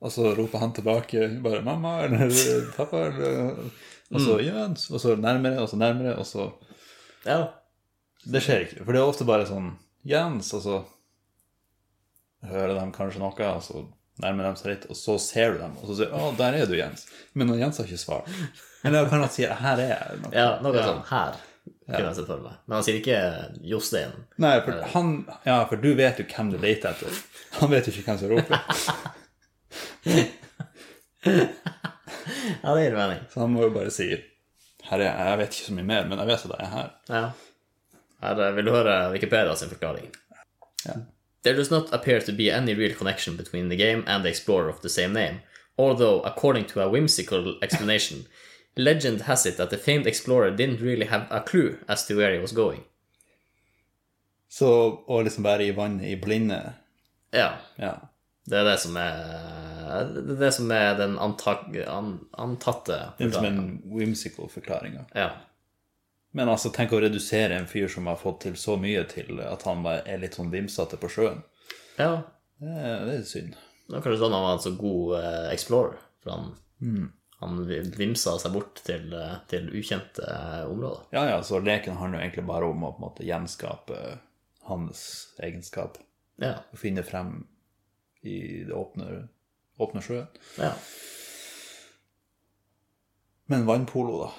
Og 0.01 0.11
så 0.11 0.31
roper 0.37 0.61
han 0.63 0.73
tilbake 0.73 1.27
bare 1.43 1.61
'mamma' 1.65 2.05
eller 2.07 2.29
'pappa' 2.73 3.03
eller 3.11 3.69
Og 4.13 4.21
så 4.21 4.39
'Jens', 4.41 4.89
og 4.91 5.01
så 5.01 5.15
nærmere, 5.15 5.61
og 5.61 5.69
så 5.69 5.77
nærmere, 5.77 6.17
og 6.17 6.25
så 6.25 6.51
Ja. 7.25 7.53
Det 8.25 8.41
skjer 8.41 8.65
ikke. 8.65 8.85
For 8.85 8.91
det 8.91 9.01
er 9.01 9.05
ofte 9.05 9.25
bare 9.25 9.45
sånn 9.45 9.77
'Jens', 10.05 10.53
og 10.57 10.61
så 10.65 10.83
hører 12.45 12.73
de 12.73 12.91
kanskje 12.93 13.21
noe, 13.21 13.53
og 13.53 13.63
så 13.63 13.85
nærmer 14.21 14.49
de 14.49 14.59
seg 14.59 14.71
litt, 14.71 14.85
og 14.89 14.95
så 14.97 15.17
ser 15.19 15.53
du 15.53 15.59
dem, 15.59 15.77
og 15.77 15.89
så 15.89 15.95
sier 16.01 16.09
'Å, 16.13 16.37
der 16.37 16.53
er 16.53 16.65
du, 16.65 16.73
Jens'. 16.73 17.05
Men 17.33 17.53
Jens 17.59 17.77
har 17.77 17.85
ikke 17.85 18.01
svart. 18.01 18.29
Eller 18.83 19.09
kan 19.09 19.19
han 19.21 19.29
si 19.29 19.45
'Her 19.45 19.77
er 19.79 19.93
jeg'. 19.93 20.21
Noe. 20.23 20.33
ja 20.33 20.59
noe 20.61 20.73
sånn 20.73 21.05
her. 21.09 21.35
Kunne 21.85 22.07
jeg 22.07 22.17
sett 22.17 22.29
for 22.29 22.41
meg. 22.41 22.55
Men 22.65 22.75
han 22.79 22.85
sier 22.87 22.97
ikke 22.97 23.19
Jostein. 23.69 24.13
Nei, 24.41 24.55
for 24.65 24.73
han 24.95 25.11
Ja, 25.45 25.59
for 25.69 25.77
du 25.81 25.91
vet 25.97 26.17
jo 26.21 26.25
hvem 26.31 26.49
du 26.53 26.57
leter 26.61 26.95
etter. 26.95 27.19
Han 27.59 27.69
vet 27.73 27.85
jo 27.87 27.93
ikke 27.93 28.07
hvem 28.09 28.19
som 28.21 28.29
roper. 28.33 28.59
Ja, 32.61 32.75
det 32.75 32.83
gir 32.83 32.95
mening. 32.95 33.19
Så 33.29 33.39
han 33.39 33.53
må 33.53 33.63
jo 33.65 33.73
bare 33.73 33.91
si 33.93 34.05
'Her 34.85 34.99
er 34.99 35.05
jeg'. 35.05 35.27
Jeg 35.29 35.37
vet 35.37 35.55
ikke 35.55 35.67
så 35.67 35.73
mye 35.73 35.85
mer, 35.89 36.05
men 36.05 36.19
jeg 36.19 36.27
vet 36.27 36.45
at 36.45 36.51
jeg 36.51 36.65
er 36.65 36.71
her. 36.75 36.89
Ja. 37.09 37.29
Her 38.21 38.41
eh, 38.47 38.55
vil 38.55 38.65
du 38.65 38.71
høre 38.71 39.11
Wikipedia 39.11 39.55
sin 39.55 39.69
forklaring. 39.69 40.11
Ja. 40.85 40.93
There 41.43 41.55
does 41.57 41.71
not 41.71 41.93
appear 41.93 42.19
to 42.21 42.31
be 42.31 42.51
any 42.51 42.73
real 42.73 42.95
connection 42.95 43.37
between 43.37 43.69
the 43.69 43.77
game 43.77 44.03
and 44.07 44.23
the 44.23 44.29
explorer 44.29 44.69
of 44.69 44.81
the 44.81 44.89
same 44.89 45.13
name, 45.13 45.41
although, 45.77 46.21
according 46.25 46.65
to 46.65 46.81
a 46.81 46.89
whimsical 46.89 47.57
explanation, 47.61 48.25
legend 48.75 49.21
has 49.21 49.45
it 49.45 49.57
that 49.57 49.69
the 49.69 49.77
famed 49.77 50.07
explorer 50.07 50.51
didn't 50.51 50.81
really 50.81 51.05
have 51.05 51.27
a 51.31 51.39
clue 51.41 51.77
as 51.87 52.05
to 52.07 52.15
where 52.15 52.33
he 52.33 52.39
was 52.41 52.51
going. 52.51 52.83
Så 54.49 54.67
å 55.07 55.21
liksom 55.23 55.43
være 55.43 55.65
i 55.67 55.71
vannet 55.75 56.05
i 56.07 56.15
blinde 56.21 56.59
Ja, 57.33 57.57
Ja. 57.77 57.95
det 58.47 58.59
er 58.59 58.63
det 58.63 58.79
som 58.79 58.95
er 58.97 60.05
Det 60.13 60.31
er 60.35 60.39
det 60.39 60.53
som 60.53 60.71
er 60.71 60.95
den 60.97 61.17
antak, 61.19 61.65
an, 61.87 62.19
antatte 62.37 63.11
Den 63.17 63.27
er 63.29 63.33
som 63.33 63.45
er 63.45 63.49
en 63.49 63.81
whimsical 63.85 64.47
forklaring. 64.49 64.99
ja. 65.15 65.29
Men 66.35 66.49
altså, 66.49 66.67
tenk 66.69 66.91
å 66.91 66.99
redusere 66.99 67.55
en 67.55 67.65
fyr 67.67 67.87
som 67.87 68.07
har 68.07 68.17
fått 68.19 68.41
til 68.41 68.53
så 68.59 68.75
mye 68.77 69.05
til 69.07 69.39
at 69.39 69.61
han 69.63 69.85
er 69.87 70.17
litt 70.19 70.33
sånn 70.35 70.51
vimsete 70.51 70.97
på 70.99 71.07
sjøen. 71.09 71.43
ja. 71.97 72.23
Det 72.59 72.71
er, 72.71 73.05
det 73.05 73.13
er 73.19 73.23
synd. 73.27 73.51
Det 73.87 73.95
var 73.97 74.01
kanskje 74.01 74.19
sånn 74.19 74.31
han 74.33 74.43
var 74.43 74.53
en 74.53 74.59
så 74.63 74.71
god 74.79 75.15
eh, 75.19 75.49
explorer, 75.53 75.97
for 76.23 76.31
han, 76.31 77.09
han 77.45 77.61
vimsa 77.95 78.35
seg 78.41 78.53
bort 78.55 78.81
til, 78.85 79.13
eh, 79.13 79.37
til 79.51 79.69
ukjente 79.77 80.25
eh, 80.25 80.63
områder. 80.69 81.05
Ja, 81.15 81.23
ja, 81.29 81.39
så 81.45 81.61
leken 81.63 81.97
handler 82.01 82.19
jo 82.19 82.25
egentlig 82.27 82.45
bare 82.49 82.69
om 82.71 82.83
å 82.83 82.91
på 82.95 82.99
en 83.01 83.05
måte 83.07 83.27
gjenskape 83.27 83.99
hans 84.69 85.01
egenskap. 85.45 85.97
Ja. 86.41 86.57
Og 86.73 86.79
finne 86.81 87.03
frem 87.07 87.35
i 88.25 88.63
det 88.65 88.73
åpne, 88.75 89.27
åpne 89.79 90.01
sjøen. 90.03 90.27
ja. 90.57 90.73
Men 93.45 93.65
vannpolo, 93.67 94.15
da? 94.23 94.31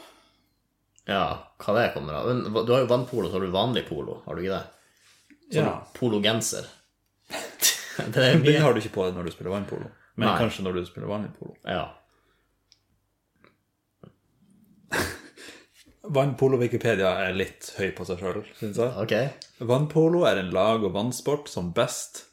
Ja, 1.06 1.26
hva 1.62 1.74
det 1.76 1.92
kommer 1.94 2.16
av. 2.18 2.30
Du 2.66 2.72
har 2.72 2.80
jo 2.82 2.88
vannpolo, 2.90 3.28
så 3.30 3.36
har 3.38 3.44
du 3.46 3.52
vanlig 3.54 3.84
polo, 3.86 4.16
har 4.24 4.34
du 4.34 4.42
ikke 4.42 4.56
det? 4.56 5.44
Sånn 5.54 5.68
Ja. 5.68 5.74
pologenser. 5.94 6.66
det 8.16 8.42
Den 8.42 8.62
har 8.62 8.74
du 8.74 8.80
ikke 8.80 8.94
på 8.96 9.06
deg 9.06 9.14
når 9.14 9.28
du 9.28 9.30
spiller 9.30 9.54
vannpolo. 9.54 9.92
Men 10.16 10.26
Nei. 10.32 10.38
kanskje 10.40 10.64
når 10.66 10.80
du 10.80 10.86
spiller 10.88 11.06
vanlig 11.12 11.30
polo. 11.38 11.54
Ja. 11.62 11.84
Vannpolo-Wikipedia 16.14 17.10
er 17.26 17.34
litt 17.36 17.72
høy 17.78 17.90
på 17.96 18.04
seg 18.08 18.20
sjøl, 18.22 18.42
syns 18.58 18.78
jeg. 18.80 18.92
Okay. 19.02 19.30
Vannpolo 19.66 20.24
er 20.28 20.40
en 20.42 20.52
lag- 20.54 20.84
og 20.86 20.92
vannsport 20.94 21.48
som 21.52 21.72
best 21.76 22.24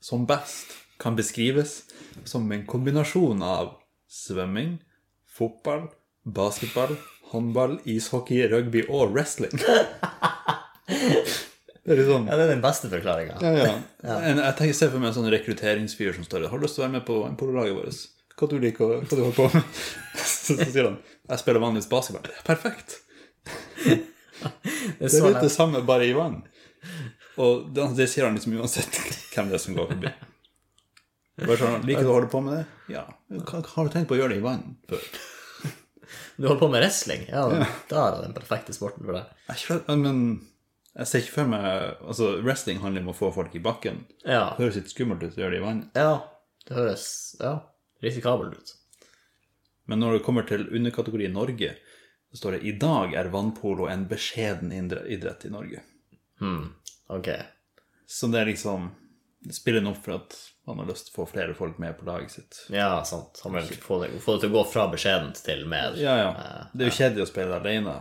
som 0.00 0.26
best 0.30 0.76
kan 1.02 1.16
beskrives 1.18 1.80
som 2.28 2.46
en 2.54 2.64
kombinasjon 2.66 3.40
av 3.42 3.72
svømming, 4.10 4.76
fotball, 5.26 5.88
basketball, 6.24 6.94
håndball, 7.32 7.78
ishockey, 7.84 8.44
rugby 8.50 8.84
og 8.88 9.12
wrestling. 9.14 9.54
Det 11.88 11.96
er 11.96 12.04
sånn 12.04 12.26
Ja, 12.28 12.36
det 12.36 12.44
er 12.44 12.50
den 12.52 12.60
beste 12.64 12.88
forklaringa. 12.92 13.38
ja, 13.40 13.52
ja. 13.64 14.16
Jeg 14.28 14.54
tenker 14.58 14.76
se 14.76 14.88
for 14.92 15.00
meg 15.00 15.08
en 15.08 15.16
sånn 15.22 15.30
rekrutteringsfyr 15.32 16.12
som 16.18 16.26
står 16.26 16.42
der. 16.44 16.50
Har 16.52 16.60
du 16.60 16.66
lyst 16.66 16.76
til 16.76 16.82
å 16.82 16.86
være 16.86 16.96
med 16.98 17.06
på 17.08 17.16
vannpololaget 17.22 17.78
vårt? 17.78 18.00
Hva 18.38 18.48
du 18.50 18.56
liker 18.62 18.86
hva 18.86 19.00
du 19.10 19.16
holder 19.22 19.36
på 19.36 19.48
med? 19.54 19.78
Så, 20.18 20.54
så 20.56 20.64
sier 20.72 20.86
han 20.88 20.98
jeg 21.28 21.40
spiller 21.42 21.60
vanligvis 21.60 21.88
basketball. 21.90 22.30
Perfekt. 22.46 22.94
Det 24.98 25.04
er 25.04 25.10
Det 25.12 25.20
litt 25.24 25.42
det 25.42 25.50
samme, 25.52 25.80
bare 25.86 26.06
i 26.06 26.12
vann. 26.16 26.38
Og 27.42 27.66
det, 27.74 27.84
det 27.98 28.06
sier 28.10 28.24
han 28.28 28.36
liksom 28.38 28.54
uansett 28.58 28.94
hvem 29.34 29.50
det 29.50 29.58
er 29.58 29.62
som 29.62 29.76
går 29.76 29.88
forbi. 29.92 30.12
Bare 31.42 31.56
sånn, 31.60 31.84
Liker 31.86 32.06
du 32.06 32.10
å 32.10 32.14
holde 32.16 32.30
på 32.32 32.40
med 32.42 32.56
det? 32.56 32.62
Ja. 32.94 33.04
Hva- 33.30 33.60
Har 33.74 33.88
du 33.88 33.92
tenkt 33.94 34.08
på 34.10 34.16
å 34.16 34.20
gjøre 34.20 34.32
det 34.34 34.40
i 34.40 34.44
vann 34.46 34.64
før? 34.90 35.04
Du 36.38 36.46
holder 36.48 36.60
på 36.62 36.68
med 36.72 36.80
wrestling? 36.82 37.26
Ja, 37.28 37.44
da 37.90 38.00
er 38.06 38.16
det 38.16 38.24
den 38.28 38.34
perfekte 38.38 38.74
sporten 38.74 39.04
for 39.06 39.18
deg. 39.18 39.28
Jeg, 39.52 39.98
men 40.00 40.22
jeg 40.98 41.10
ser 41.10 41.22
ikke 41.22 41.34
for 41.36 41.50
meg 41.52 41.66
Altså, 42.08 42.30
Wrestling 42.46 42.80
handler 42.82 43.04
om 43.04 43.12
å 43.12 43.16
få 43.18 43.28
folk 43.34 43.54
i 43.58 43.62
bakken. 43.62 44.00
Ja. 44.24 44.54
Det 44.56 44.64
høres 44.64 44.78
litt 44.80 44.94
skummelt 44.94 45.22
ut 45.26 45.36
å 45.36 45.42
gjøre 45.44 45.54
det 45.58 45.60
i 45.60 45.66
vann. 45.66 45.84
ja. 45.98 46.14
Det 46.68 46.74
høres 46.76 47.04
ja, 47.40 47.52
risikabelt 48.04 48.58
ut. 48.58 48.74
Men 49.88 50.02
når 50.02 50.18
det 50.18 50.24
kommer 50.26 50.44
til 50.48 50.66
underkategori 50.76 51.28
Norge, 51.32 51.74
så 52.30 52.36
står 52.42 52.58
det 52.58 52.64
i 52.68 52.72
dag 52.76 53.14
er 53.16 53.30
vannpolo 53.32 53.86
en 53.88 54.02
beskjeden 54.10 54.72
idrett 55.08 55.46
i 55.48 55.50
Norge. 55.52 55.80
Hmm. 56.40 56.74
Ok. 57.08 57.30
Så 58.06 58.28
det 58.32 58.42
er 58.42 58.50
liksom 58.52 58.90
spiller 59.54 59.80
nok 59.80 60.00
for 60.04 60.18
at 60.18 60.34
man 60.68 60.82
har 60.82 60.88
lyst 60.90 61.08
til 61.08 61.14
å 61.14 61.22
få 61.22 61.24
flere 61.30 61.54
folk 61.56 61.78
med 61.80 61.94
på 61.96 62.04
laget 62.04 62.34
sitt. 62.34 62.58
Ja, 62.74 63.00
sant. 63.08 63.40
Han 63.44 63.54
vil 63.56 63.70
få 63.80 64.02
det, 64.02 64.10
få 64.20 64.34
det 64.36 64.42
til 64.44 64.50
å 64.52 64.56
gå 64.58 64.64
fra 64.68 64.84
beskjedent 64.92 65.40
til 65.46 65.62
mer 65.70 65.94
Ja, 65.96 66.16
ja. 66.20 66.30
eh, 66.36 66.64
Det 66.74 66.84
er 66.84 66.90
jo 66.90 66.96
kjedelig 66.98 67.24
å 67.24 67.30
spille 67.30 67.56
alene. 67.62 67.94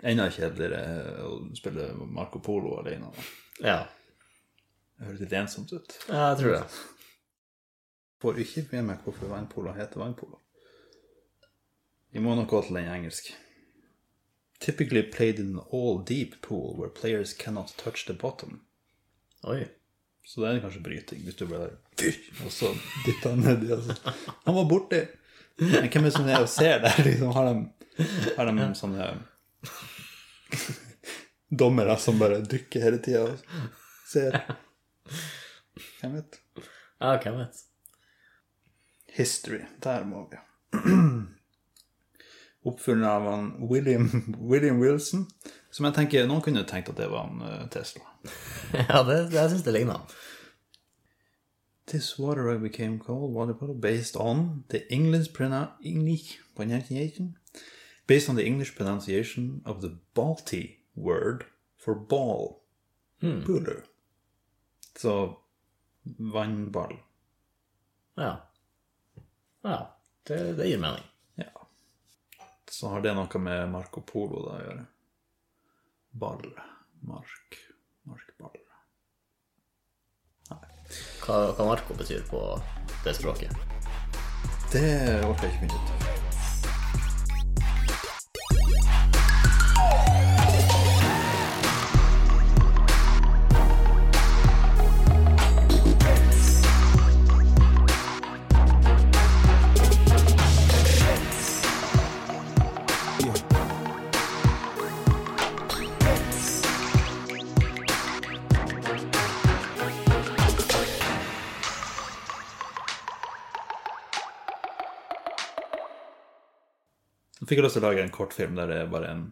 Enda 0.00 0.28
kjedeligere 0.32 1.24
å 1.26 1.32
spille 1.58 1.88
Marco 2.06 2.38
Polo 2.44 2.76
alene. 2.80 3.10
Ja. 3.60 3.80
Det 4.96 5.08
høres 5.08 5.20
litt 5.24 5.34
ensomt 5.40 5.72
ut. 5.74 5.96
ja, 6.08 6.30
jeg 6.30 6.38
tror 6.44 6.54
det. 6.60 6.62
Får 8.20 8.38
ikke 8.42 8.66
med 8.72 8.84
meg 8.90 9.04
hvorfor 9.04 9.30
vannpolo 9.32 9.72
heter 9.76 10.00
vannpolo. 10.02 10.38
Vi 12.12 12.20
må 12.20 12.34
nok 12.34 12.48
gå 12.50 12.60
til 12.66 12.76
den 12.76 12.88
engelsk. 12.92 13.30
Typically 14.60 15.02
played 15.02 15.38
in 15.40 15.54
an 15.56 15.62
all 15.72 16.02
deep 16.04 16.34
pool 16.44 16.74
where 16.76 16.90
players 16.92 17.32
cannot 17.32 17.72
touch 17.80 18.04
the 18.06 18.12
bottom. 18.14 18.60
Oi. 19.48 19.62
Så 20.26 20.42
det 20.42 20.50
er 20.50 20.60
kanskje 20.66 20.82
bryting, 20.84 21.22
hvis 21.24 21.38
du 21.38 21.46
bare 21.48 21.70
der, 22.00 22.18
og 22.44 22.52
så 22.52 22.68
dytter 23.06 23.30
han 23.30 23.40
nedi. 23.46 23.70
og 23.72 23.82
så- 23.82 24.12
Han 24.44 24.54
var 24.58 24.68
borti! 24.68 25.00
Men 25.60 25.88
hvem 25.88 26.04
er 26.04 26.08
det 26.08 26.12
som 26.12 26.28
er 26.28 26.40
og 26.42 26.48
ser 26.48 26.78
der? 26.84 27.00
Liksom, 27.04 27.32
har 27.36 27.48
de, 27.48 28.04
har 28.36 28.50
de 28.50 28.66
sånne 28.78 29.08
dommere 31.62 31.96
som 32.00 32.18
bare 32.20 32.40
dukker 32.46 32.80
hele 32.84 33.00
tida 33.02 33.24
og 33.24 33.38
ser? 34.08 34.38
Hvem 36.00 36.14
vet? 36.20 36.38
Ja, 37.00 37.16
hvem 37.24 37.40
vet. 37.42 37.60
History. 39.12 39.60
Der 39.82 40.04
må 40.04 40.28
vi. 40.30 40.36
Oppfunnet 42.70 43.08
av 43.08 43.26
han 43.26 43.52
William, 43.70 44.34
William 44.38 44.80
Wilson. 44.80 45.26
Som 45.70 45.86
jeg 45.86 45.96
tenker, 45.96 46.26
Noen 46.28 46.42
kunne 46.44 46.66
tenkt 46.68 46.90
at 46.92 46.98
det 46.98 47.08
var 47.10 47.30
en 47.30 47.42
eh, 47.46 47.68
Tesla. 47.72 48.04
Ja, 48.88 49.02
det, 49.02 49.30
det, 49.30 49.38
jeg 49.38 49.50
syns 49.50 49.64
det 49.66 49.74
ligner. 49.74 50.02
This 51.90 52.18
water 52.18 52.44
rug 52.46 52.62
became 52.62 52.98
called 52.98 53.34
water 53.34 53.54
bottle 53.54 53.74
based 53.74 54.16
on 54.16 54.64
the 54.70 54.84
English, 54.94 55.32
pronunciation 55.34 57.36
based 58.06 58.28
on 58.28 58.36
the 58.36 58.44
English 58.44 58.76
pronunciation 58.76 59.62
of 59.64 59.80
the 59.80 59.98
Balti 60.14 60.76
word 60.96 61.44
for 61.76 61.94
ball. 61.94 62.62
Polo. 63.20 63.82
Så 64.96 65.36
vannball. 66.18 66.96
Ja. 68.14 68.49
Ja, 69.62 69.96
det, 70.28 70.40
det 70.58 70.66
gir 70.66 70.78
mening. 70.78 71.04
Ja. 71.34 71.66
Så 72.70 72.88
har 72.88 73.04
det 73.04 73.14
noe 73.16 73.42
med 73.42 73.68
Marco 73.72 74.00
Polo 74.06 74.44
da 74.46 74.56
å 74.56 74.64
gjøre. 74.64 74.86
Ball. 76.10 76.46
Mark. 77.06 77.58
Markball. 78.02 78.58
Hva, 81.20 81.36
hva 81.54 81.66
Marco 81.68 81.94
betyr 81.94 82.24
på 82.30 82.42
det 83.04 83.14
språket. 83.18 83.54
Det 84.72 84.86
orker 85.26 85.46
jeg 85.46 85.54
ikke 85.54 85.66
finne 85.66 85.78
ut. 85.78 85.99
Jeg 117.40 117.48
fikk 117.48 117.62
lyst 117.64 117.78
til 117.78 117.84
å 117.84 117.88
lage 117.88 118.02
en 118.04 118.12
kortfilm 118.14 118.56
der 118.58 118.68
det 118.68 118.80
er 118.84 118.90
bare 118.92 119.10
en 119.14 119.28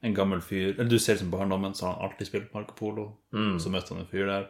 en 0.00 0.14
gammel 0.14 0.40
fyr 0.44 0.76
Eller 0.76 0.90
du 0.90 0.98
ser 0.98 1.16
det 1.16 1.24
som 1.24 1.30
barndommen, 1.32 1.74
så 1.74 1.86
har 1.86 1.94
han 1.96 2.10
alltid 2.10 2.28
spilt 2.28 2.52
Marco 2.54 2.74
Polo. 2.78 3.06
Så 3.58 3.70
møtte 3.72 3.94
han 3.94 4.04
en 4.04 4.10
fyr 4.10 4.28
der. 4.30 4.44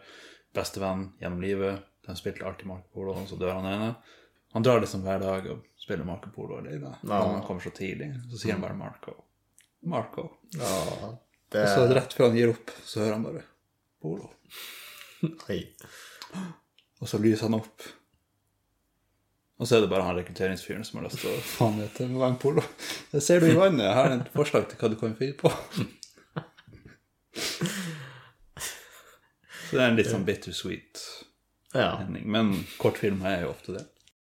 Bestevenn 0.54 1.06
gjennom 1.22 1.40
livet. 1.40 1.86
De 2.04 2.16
spilte 2.16 2.44
alltid 2.44 2.68
Marco 2.68 2.88
Polo, 2.92 3.14
og 3.16 3.28
så 3.30 3.38
dør 3.40 3.54
han 3.56 3.68
ene. 3.70 3.94
Han 4.52 4.64
drar 4.64 4.80
liksom 4.80 5.02
hver 5.04 5.20
dag 5.22 5.48
og 5.52 5.64
spiller 5.80 6.04
Marco 6.08 6.30
Polo 6.34 6.58
alene. 6.60 6.94
Ja. 7.02 7.22
Han 7.22 7.42
kommer 7.46 7.64
så 7.64 7.72
tidlig. 7.76 8.10
Så 8.30 8.42
sier 8.42 8.56
han 8.56 8.64
bare 8.64 8.76
Marco. 8.76 9.14
Marco. 9.88 10.26
Ja, 10.56 11.14
det 11.52 11.64
Og 11.64 11.68
så 11.72 11.94
rett 11.96 12.12
før 12.16 12.28
han 12.28 12.36
gir 12.36 12.52
opp, 12.52 12.72
så 12.84 13.00
hører 13.00 13.16
han 13.16 13.24
bare 13.28 13.44
Polo. 14.02 14.28
Oi. 15.48 15.62
Og 17.00 17.08
så 17.08 17.20
lyser 17.22 17.48
han 17.48 17.60
opp. 17.60 17.84
Og 19.58 19.66
så 19.66 19.76
er 19.76 19.80
det 19.82 19.90
bare 19.90 20.04
han 20.06 20.14
rekrutteringsfyren 20.20 20.84
som 20.86 21.00
har 21.00 21.08
lyst 21.08 21.18
til 21.24 21.32
å 21.34 21.38
faen 21.42 21.80
vet 21.82 21.96
du, 21.98 22.12
polo. 22.38 22.62
Det 23.10 23.22
ser 23.24 23.40
du 23.42 23.48
i 23.50 23.56
vannet. 23.58 23.88
Jeg 23.88 23.96
har 23.96 24.12
et 24.14 24.28
forslag 24.36 24.68
til 24.70 24.78
hva 24.78 24.90
du 24.92 24.98
kan 25.00 25.16
finne 25.18 25.34
på. 25.40 25.50
Så 29.68 29.76
det 29.76 29.82
er 29.82 29.90
en 29.90 29.98
litt 29.98 30.08
sånn 30.08 30.24
bittersweet 30.28 31.02
Ja. 31.74 31.98
ending. 32.00 32.24
Men 32.30 32.52
kortfilmer 32.80 33.28
er 33.34 33.42
jo 33.42 33.50
ofte 33.52 33.74
det. 33.76 33.84